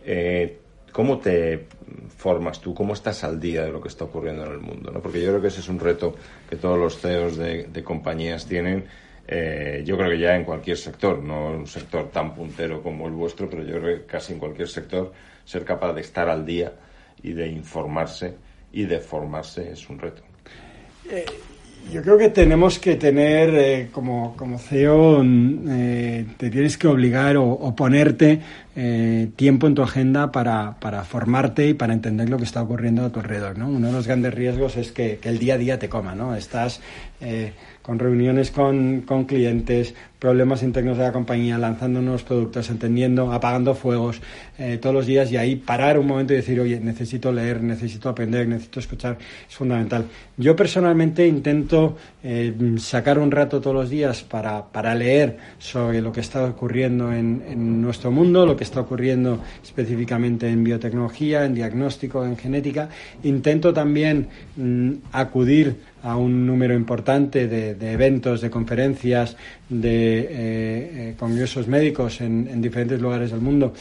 [0.04, 0.58] Eh,
[0.92, 1.66] ¿Cómo te
[2.16, 2.74] formas tú?
[2.74, 4.90] ¿Cómo estás al día de lo que está ocurriendo en el mundo?
[4.90, 5.00] ¿no?
[5.00, 6.16] Porque yo creo que ese es un reto
[6.48, 8.86] que todos los CEOs de compañías tienen
[9.32, 13.12] eh, yo creo que ya en cualquier sector, no un sector tan puntero como el
[13.12, 15.12] vuestro, pero yo creo que casi en cualquier sector
[15.44, 16.72] ser capaz de estar al día
[17.22, 18.34] y de informarse
[18.72, 20.22] y de formarse es un reto.
[21.08, 21.24] Eh,
[21.92, 25.24] yo creo que tenemos que tener, eh, como, como CEO,
[26.36, 28.40] te tienes que obligar o, ponerte
[28.76, 33.04] eh, tiempo en tu agenda para, para, formarte y para entender lo que está ocurriendo
[33.04, 33.58] a tu alrededor.
[33.58, 33.68] ¿no?
[33.68, 36.14] Uno de los grandes riesgos es que, que el día a día te coma.
[36.14, 36.36] ¿no?
[36.36, 36.80] Estás
[37.20, 37.52] eh,
[37.82, 43.74] con reuniones con, con, clientes, problemas internos de la compañía, lanzando nuevos productos, entendiendo, apagando
[43.74, 44.20] fuegos
[44.58, 48.10] eh, todos los días y ahí parar un momento y decir, oye, necesito leer, necesito
[48.10, 49.16] aprender, necesito escuchar,
[49.48, 50.04] es fundamental.
[50.36, 56.12] Yo personalmente intento eh, sacar un rato todos los días para, para, leer sobre lo
[56.12, 61.54] que está ocurriendo en, en nuestro mundo, lo que está ocurriendo específicamente en biotecnología, en
[61.54, 62.90] diagnóstico, en genética.
[63.22, 69.36] Intento también mm, acudir a un número importante de, eventos, de conferencias,
[69.68, 73.74] de eh, eh, congresos médicos en, en, diferentes lugares del mundo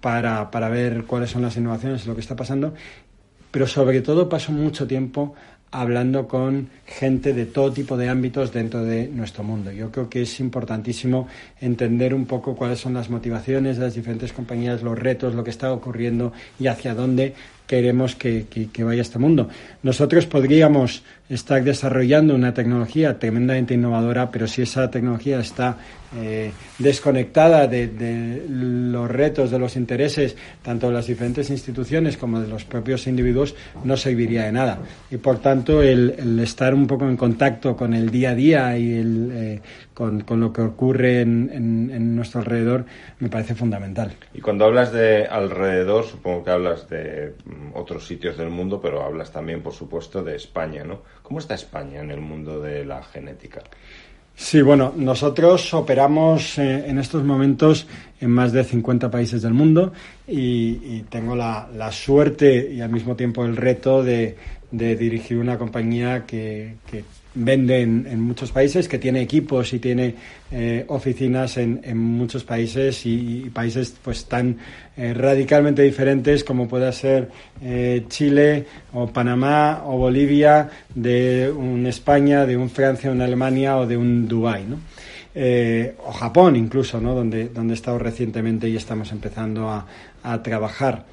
[0.00, 2.74] para, para ver cuáles son las innovaciones, lo que está pasando.
[3.50, 5.34] Pero sobre todo paso mucho tiempo
[5.70, 9.72] hablando con gente de todo tipo de ámbitos dentro de nuestro mundo.
[9.72, 11.28] Yo creo que es importantísimo
[11.60, 15.50] entender un poco cuáles son las motivaciones de las diferentes compañías, los retos, lo que
[15.50, 17.34] está ocurriendo y hacia dónde
[17.66, 19.48] queremos que, que, que, vaya este mundo.
[19.82, 25.76] Nosotros podríamos estar desarrollando una tecnología tremendamente innovadora, pero si esa tecnología está
[26.16, 32.40] eh, desconectada de, de, los retos, de los intereses, tanto de las diferentes instituciones como
[32.40, 34.78] de los propios individuos, no serviría de nada.
[35.10, 38.94] Y por tanto, el, estar un poco en contacto con el día a día y
[38.94, 39.60] el, eh,
[39.96, 42.84] con, con, lo que ocurre en, en, en, nuestro alrededor
[43.18, 44.12] me parece fundamental.
[44.34, 47.32] Y cuando hablas de alrededor, supongo que hablas de
[47.72, 51.00] otros sitios del mundo, pero hablas también, por supuesto, de España, ¿no?
[51.22, 53.62] ¿Cómo está España en el mundo de la genética?
[54.34, 57.86] Sí, bueno, nosotros operamos eh, en estos momentos
[58.20, 59.94] en más de 50 países del mundo
[60.28, 64.36] y, y tengo la, la, suerte y al mismo tiempo el reto de,
[64.70, 67.02] de dirigir una compañía que, que
[67.36, 70.14] vende en, en, muchos países, que tiene equipos y tiene
[70.50, 74.56] eh, oficinas en, en, muchos países y, países pues tan
[74.96, 77.30] eh, radicalmente diferentes como pueda ser
[77.62, 83.86] eh, Chile o Panamá o Bolivia, de un España, de un Francia, una Alemania o
[83.86, 84.64] de un Dubái,
[85.98, 87.14] o Japón incluso, ¿no?
[87.14, 89.86] donde, donde he estado recientemente y estamos empezando a,
[90.22, 91.04] a trabajar.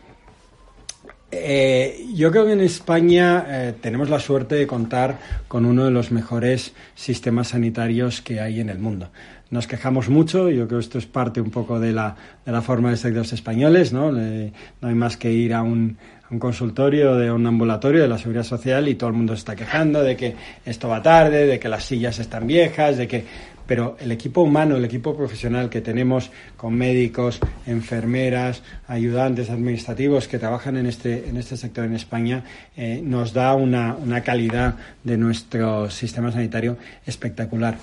[1.35, 5.17] Eh, yo creo que en España eh, tenemos la suerte de contar
[5.47, 9.09] con uno de los mejores sistemas sanitarios que hay en el mundo.
[9.49, 12.15] Nos quejamos mucho, yo creo que esto es parte un poco de la,
[12.45, 14.11] de la forma de ser de los españoles, ¿no?
[14.11, 18.17] No hay más que ir a un, a un consultorio, de un ambulatorio de la
[18.17, 21.59] seguridad social y todo el mundo se está quejando de que esto va tarde, de
[21.59, 23.25] que las sillas están viejas, de que
[23.65, 30.39] pero el equipo humano, el equipo profesional que tenemos con médicos, enfermeras, ayudantes administrativos que
[30.39, 32.43] trabajan en este, en este sector en España,
[32.75, 37.77] eh, nos da una, una calidad de nuestro sistema sanitario espectacular.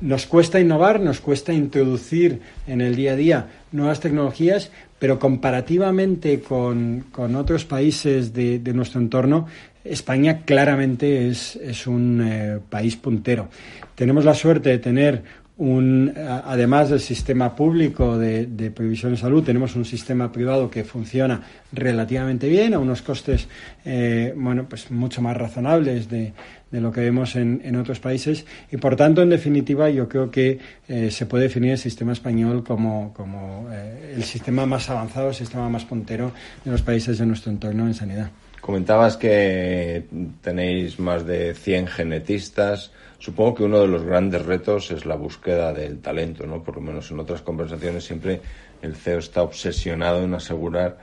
[0.00, 6.40] Nos cuesta innovar, nos cuesta introducir en el día a día nuevas tecnologías, pero comparativamente
[6.40, 9.46] con, con otros países de, de, nuestro entorno,
[9.84, 13.48] España claramente es, es un eh, país puntero.
[13.94, 15.22] Tenemos la suerte de tener
[15.58, 20.82] un, además del sistema público de, de, previsión de salud, tenemos un sistema privado que
[20.82, 23.46] funciona relativamente bien, a unos costes
[23.84, 26.32] eh, bueno, pues mucho más razonables de,
[26.72, 30.58] lo que vemos en, en, otros países y, por tanto, en definitiva, yo creo que
[30.88, 35.34] eh, se puede definir el sistema español como, como eh, el sistema más avanzado, el
[35.34, 36.32] sistema más puntero
[36.64, 38.30] de los países de nuestro entorno en sanidad.
[38.62, 40.04] Comentabas que
[40.40, 42.92] tenéis más de 100 genetistas.
[43.18, 46.62] Supongo que uno de los grandes retos es la búsqueda del talento, ¿no?
[46.62, 48.40] Por lo menos en otras conversaciones siempre
[48.80, 50.96] el CEO está obsesionado en asegurar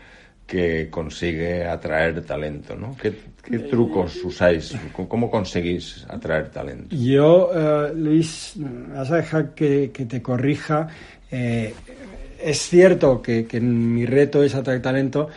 [0.47, 2.95] que consigue atraer talento, ¿no?
[2.95, 4.73] ¿Qué, qué trucos usáis?
[4.93, 6.95] ¿Cómo conseguís atraer talento?
[6.95, 10.87] Yo, uh, Luis, vas a dejar que, que te corrija.
[11.29, 11.73] Eh,
[12.41, 15.27] es cierto que, que mi reto es atraer talento,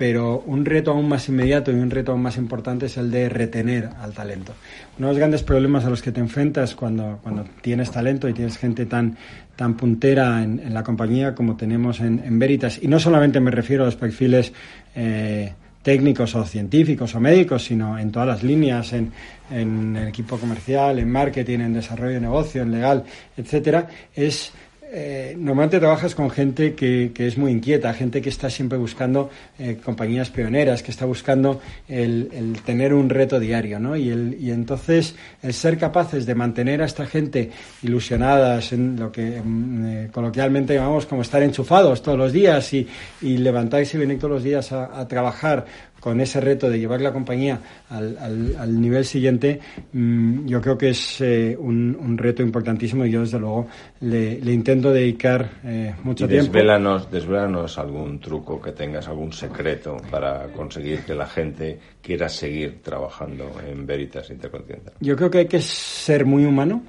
[0.00, 3.28] pero un reto aún más inmediato y un reto aún más importante es el de
[3.28, 4.54] retener al talento.
[4.96, 8.32] Uno de los grandes problemas a los que te enfrentas cuando, cuando tienes talento y
[8.32, 9.18] tienes gente tan,
[9.56, 13.82] tan puntera en, la compañía como tenemos en, en, Veritas, y no solamente me refiero
[13.82, 14.54] a los perfiles
[14.96, 19.12] eh, técnicos o científicos o médicos, sino en todas las líneas, en,
[19.50, 23.04] en el equipo comercial, en marketing, en desarrollo de negocio, en legal,
[23.36, 24.50] etcétera, es
[24.92, 29.78] eh, normalmente trabajas con gente que, es muy inquieta, gente que está siempre buscando eh,
[29.84, 33.96] compañías pioneras, que está buscando el, tener un reto diario, ¿no?
[33.96, 37.50] Y, el, y, entonces el ser capaces de mantener a esta gente
[37.82, 42.88] ilusionadas en lo que eh, coloquialmente llamamos como estar enchufados todos los días y,
[43.20, 45.66] levantarse y venir todos los días a trabajar
[46.00, 48.16] con ese reto de llevar la compañía al,
[48.58, 49.60] al, nivel siguiente,
[49.92, 53.68] mm, yo creo que es eh, un, un, reto importantísimo y yo desde luego
[54.00, 56.52] le, le intento dedicar eh, mucho y tiempo.
[56.52, 62.80] Desvélanos, desvélanos algún truco que tengas, algún secreto para conseguir que la gente quiera seguir
[62.82, 64.94] trabajando en Veritas Intercontinental.
[65.00, 66.82] Yo creo que hay que ser muy humano,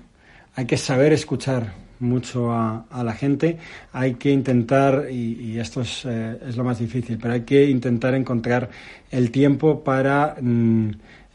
[0.56, 3.58] hay que saber escuchar mucho a, la gente.
[3.94, 8.16] Hay que intentar, y, esto es, eh, es, lo más difícil, pero hay que intentar
[8.16, 8.70] encontrar
[9.10, 10.90] el tiempo para mm,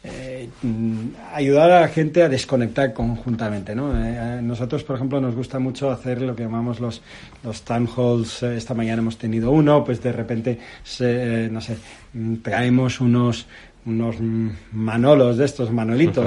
[0.04, 3.74] eh, mm, ayudar a la gente a desconectar conjuntamente.
[3.74, 3.92] ¿no?
[3.96, 7.02] Eh, nosotros, por ejemplo, nos gusta mucho hacer lo que llamamos los,
[7.42, 8.42] los time halls.
[8.42, 10.58] esta mañana hemos tenido uno, pues de repente,
[11.50, 11.76] no sé,
[12.12, 13.46] mm, traemos unos
[13.86, 14.16] unos
[14.72, 16.26] manolos de estos, manolitos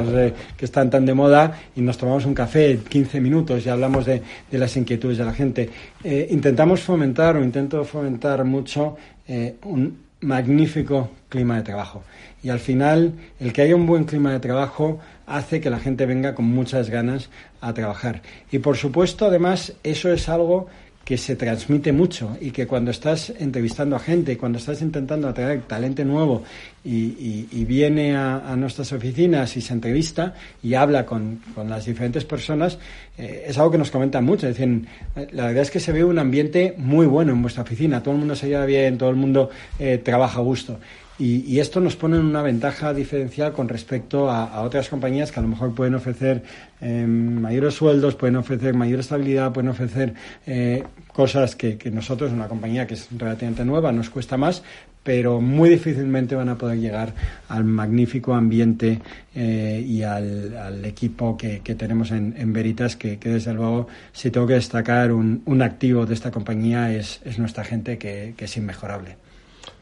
[0.57, 4.21] que están tan de moda y nos tomamos un café 15 minutos y hablamos de,
[4.51, 5.69] las inquietudes de la gente.
[6.03, 8.95] Eh, intentamos fomentar o intento fomentar mucho
[9.27, 12.03] eh, un magnífico clima de trabajo.
[12.41, 16.05] Y al final, el que haya un buen clima de trabajo hace que la gente
[16.05, 17.29] venga con muchas ganas
[17.61, 18.21] a trabajar.
[18.51, 20.67] Y por supuesto, además, eso es algo
[21.09, 25.63] que se transmite mucho y que cuando estás entrevistando a gente, cuando estás intentando atraer
[25.63, 26.43] talento nuevo
[26.85, 32.77] y, viene a, nuestras oficinas y se entrevista y habla con, las diferentes personas,
[33.17, 34.47] eh, es algo que nos comentan mucho.
[34.47, 34.85] Es decir,
[35.31, 38.19] la verdad es que se ve un ambiente muy bueno en vuestra oficina, todo el
[38.19, 39.49] mundo se lleva bien, todo el mundo
[39.79, 40.77] eh, trabaja a gusto.
[41.19, 45.43] Y, esto nos pone en una ventaja diferencial con respecto a, otras compañías que a
[45.43, 46.43] lo mejor pueden ofrecer
[46.79, 50.13] em, mayores sueldos, pueden ofrecer mayor estabilidad, pueden ofrecer
[50.47, 54.63] eh, cosas que, nosotros, una compañía que es relativamente nueva, nos cuesta más,
[55.03, 57.13] pero muy difícilmente van a poder llegar
[57.49, 58.99] al magnífico ambiente
[59.35, 65.11] eh, y al, equipo que, tenemos en, Veritas, que, desde luego, si tengo que destacar
[65.11, 69.28] un, activo de esta compañía, es, nuestra gente que es inmejorable.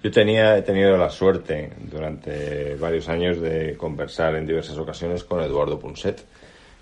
[0.07, 5.41] Yo tenía, he tenido la suerte durante varios años de conversar en diversas ocasiones con
[5.41, 6.23] Eduardo Punset,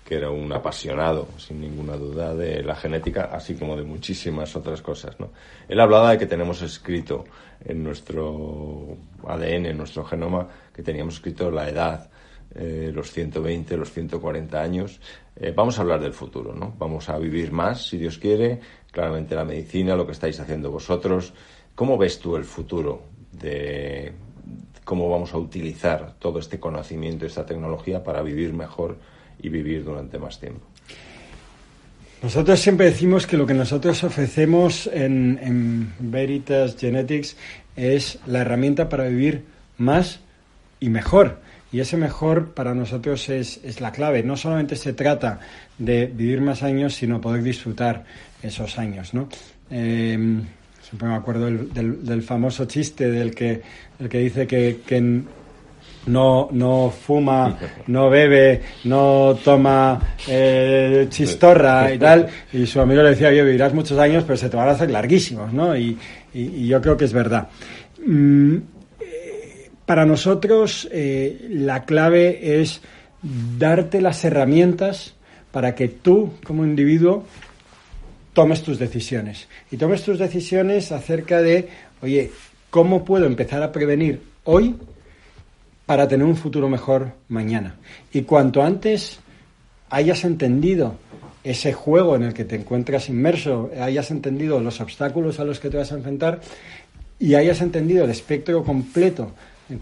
[0.04, 4.80] que era un apasionado, sin ninguna duda, de la genética, así como de muchísimas otras
[4.80, 5.18] cosas.
[5.18, 5.32] ¿no?
[5.68, 7.24] Él hablaba de que tenemos escrito
[7.64, 8.96] en nuestro
[9.26, 12.08] ADN, en nuestro genoma, que teníamos escrito la edad,
[12.54, 15.00] eh, los 120, los 140 años.
[15.34, 16.76] Eh, vamos a hablar del futuro, ¿no?
[16.78, 18.60] Vamos a vivir más, si Dios quiere.
[18.92, 21.34] Claramente la medicina, lo que estáis haciendo vosotros,
[21.76, 23.02] ¿Cómo ves tú el futuro
[23.40, 24.12] de
[24.84, 28.96] cómo vamos a utilizar todo este conocimiento, esta tecnología para vivir mejor
[29.42, 30.64] y vivir durante más tiempo?
[32.22, 37.36] Nosotros siempre decimos que lo que nosotros ofrecemos en, Veritas Genetics
[37.76, 39.44] es la herramienta para vivir
[39.76, 40.20] más
[40.80, 41.40] y mejor.
[41.72, 44.22] Y ese mejor para nosotros es, la clave.
[44.22, 45.40] No solamente se trata
[45.78, 48.04] de vivir más años, sino poder disfrutar
[48.42, 49.12] esos años.
[49.12, 49.28] ¿no?
[49.70, 50.40] Eh,
[50.88, 53.60] Siempre me acuerdo del, del, famoso chiste del que,
[53.98, 55.00] el que dice que, que
[56.06, 57.58] no, no fuma,
[57.88, 62.28] no bebe, no toma eh, chistorra y tal.
[62.52, 64.88] Y su amigo le decía, oye, vivirás muchos años, pero se te van a hacer
[64.92, 65.76] larguísimos, ¿no?
[65.76, 65.98] Y,
[66.32, 67.48] y, yo creo que es verdad.
[68.06, 68.58] Mm,
[69.86, 72.80] para nosotros eh, la clave es
[73.58, 75.14] darte las herramientas
[75.50, 77.24] para que tú, como individuo,
[78.36, 79.48] tomes tus decisiones.
[79.70, 81.70] Y tomes tus decisiones acerca de,
[82.02, 82.30] oye,
[82.68, 84.76] ¿cómo puedo empezar a prevenir hoy
[85.86, 87.76] para tener un futuro mejor mañana?
[88.12, 89.20] Y cuanto antes
[89.88, 90.96] hayas entendido
[91.44, 95.70] ese juego en el que te encuentras inmerso, hayas entendido los obstáculos a los que
[95.70, 96.42] te vas a enfrentar
[97.18, 99.32] y hayas entendido el espectro completo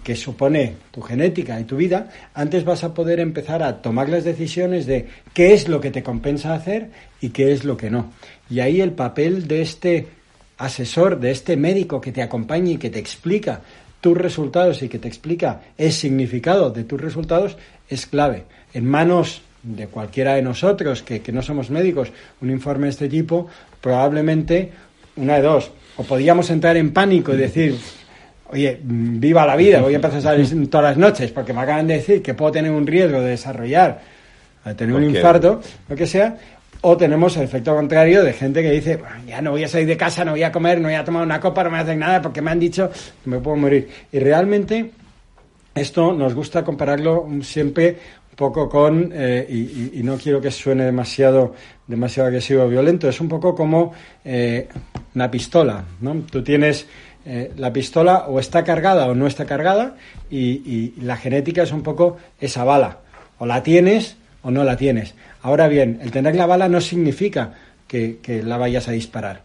[0.02, 4.24] que supone tu genética y tu vida, antes vas a poder empezar a tomar las
[4.24, 6.90] decisiones de qué es lo que te compensa hacer
[7.20, 8.10] y qué es lo que no.
[8.50, 10.06] Y ahí el papel de este
[10.58, 13.60] asesor, de este médico que te acompaña y que te explica
[14.00, 17.56] tus resultados y que te explica el significado de tus resultados
[17.88, 18.44] es clave.
[18.72, 23.08] En manos de cualquiera de nosotros que, que no somos médicos, un informe de este
[23.08, 23.48] tipo,
[23.80, 24.72] probablemente
[25.16, 27.76] una de dos, o podríamos entrar en pánico y decir,
[28.50, 31.86] oye, viva la vida, voy a empezar a salir todas las noches porque me acaban
[31.86, 34.00] de decir que puedo tener un riesgo de desarrollar,
[34.64, 36.36] de tener un infarto, lo que sea,
[36.86, 39.96] o tenemos el efecto contrario de gente que dice, ya no voy a salir de
[39.96, 42.20] casa, no voy a comer, no voy a tomar una copa, no me hacer nada
[42.20, 43.88] porque me han dicho que me puedo morir.
[44.12, 44.90] Y realmente
[45.74, 47.96] esto nos gusta compararlo siempre
[48.30, 49.46] un poco con, eh,
[49.94, 51.54] y, no quiero que suene demasiado,
[51.86, 54.68] demasiado agresivo o violento, es un poco como eh,
[55.14, 56.22] una pistola, ¿no?
[56.30, 56.86] Tú tienes
[57.24, 59.96] eh, la pistola o está cargada o no está cargada
[60.30, 62.98] y, la genética es un poco esa bala.
[63.38, 65.14] O la tienes o no la tienes.
[65.44, 67.52] Ahora bien, el tener la bala no significa
[67.86, 69.42] que, la vayas a disparar.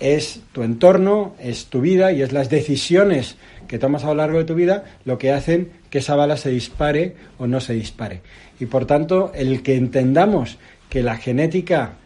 [0.00, 3.36] Es tu entorno, es tu vida y es las decisiones
[3.68, 6.48] que tomas a lo largo de tu vida lo que hacen que esa bala se
[6.48, 8.22] dispare o no se dispare.
[8.60, 10.56] Y por tanto, el que entendamos
[10.88, 11.96] que la genética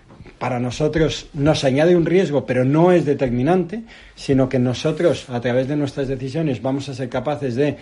[0.41, 3.85] para nosotros nos añade un riesgo, pero no es determinante,
[4.17, 7.77] sino que nosotros, a través de nuestras decisiones, vamos a ser capaces de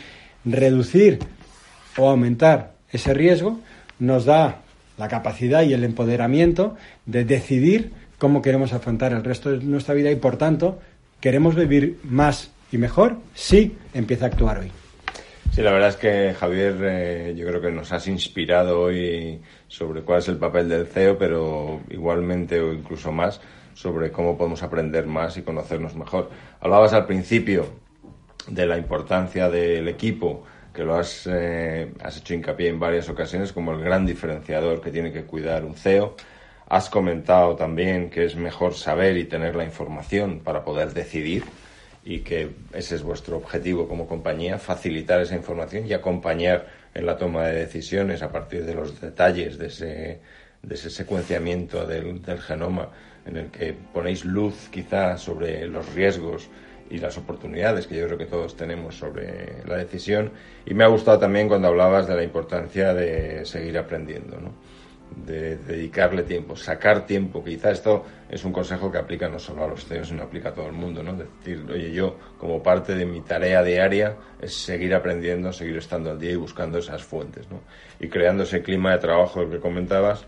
[0.44, 1.20] reducir
[1.96, 3.60] o aumentar ese riesgo,
[3.98, 4.60] nos da
[4.96, 6.76] la capacidad y el empoderamiento
[7.06, 10.78] de decidir cómo queremos afrontar el resto de nuestra vida y, por tanto,
[11.20, 14.70] queremos vivir más y mejor si empieza a actuar hoy.
[15.52, 20.02] Sí, la verdad es que Javier, eh, yo creo que nos has inspirado hoy sobre
[20.02, 23.40] cuál es el papel del CEO, pero igualmente o incluso más
[23.74, 26.30] sobre cómo podemos aprender más y conocernos mejor.
[26.60, 27.66] Hablabas al principio
[28.48, 33.52] de la importancia del equipo, que lo has, eh, has hecho hincapié en varias ocasiones
[33.52, 36.16] como el gran diferenciador que tiene que cuidar un CEO.
[36.68, 41.44] Has comentado también que es mejor saber y tener la información para poder decidir
[42.04, 47.16] y que ese es vuestro objetivo como compañía, facilitar esa información y acompañar en la
[47.16, 50.20] toma de decisiones a partir de los detalles de ese,
[50.62, 52.90] de ese secuenciamiento del, del genoma
[53.26, 56.48] en el que ponéis luz quizá sobre los riesgos
[56.90, 60.32] y las oportunidades que yo creo que todos tenemos sobre la decisión.
[60.66, 64.52] Y me ha gustado también cuando hablabas de la importancia de seguir aprendiendo, ¿no?
[65.16, 67.44] de dedicarle tiempo, sacar tiempo.
[67.44, 70.54] Quizá esto es un consejo que aplica no solo a los CEOs, sino aplica a
[70.54, 71.14] todo el mundo, ¿no?
[71.14, 76.18] Decir, oye, yo como parte de mi tarea diaria es seguir aprendiendo, seguir estando al
[76.18, 77.60] día y buscando esas fuentes, ¿no?
[78.00, 80.26] Y creando ese clima de trabajo que comentabas.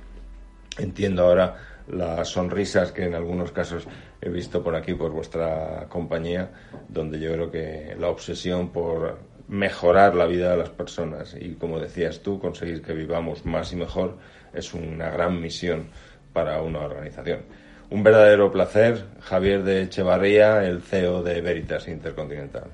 [0.79, 1.57] Entiendo ahora
[1.89, 3.87] las sonrisas que en algunos casos
[4.21, 6.51] he visto por aquí, por vuestra compañía,
[6.89, 9.19] donde yo creo que la obsesión por
[9.49, 13.77] mejorar la vida de las personas y, como decías tú, conseguir que vivamos más y
[13.77, 14.19] mejor
[14.53, 15.87] es una gran misión
[16.33, 17.41] para una organización.
[17.89, 22.65] Un verdadero placer, Javier de Echevarría, el CEO de Veritas Intercontinental.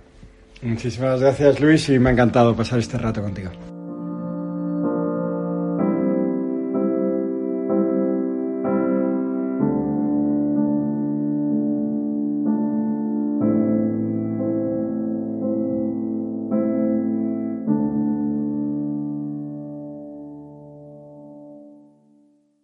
[0.63, 3.51] Muchísimas gracias, Luis, y me ha encantado pasar este rato contigo.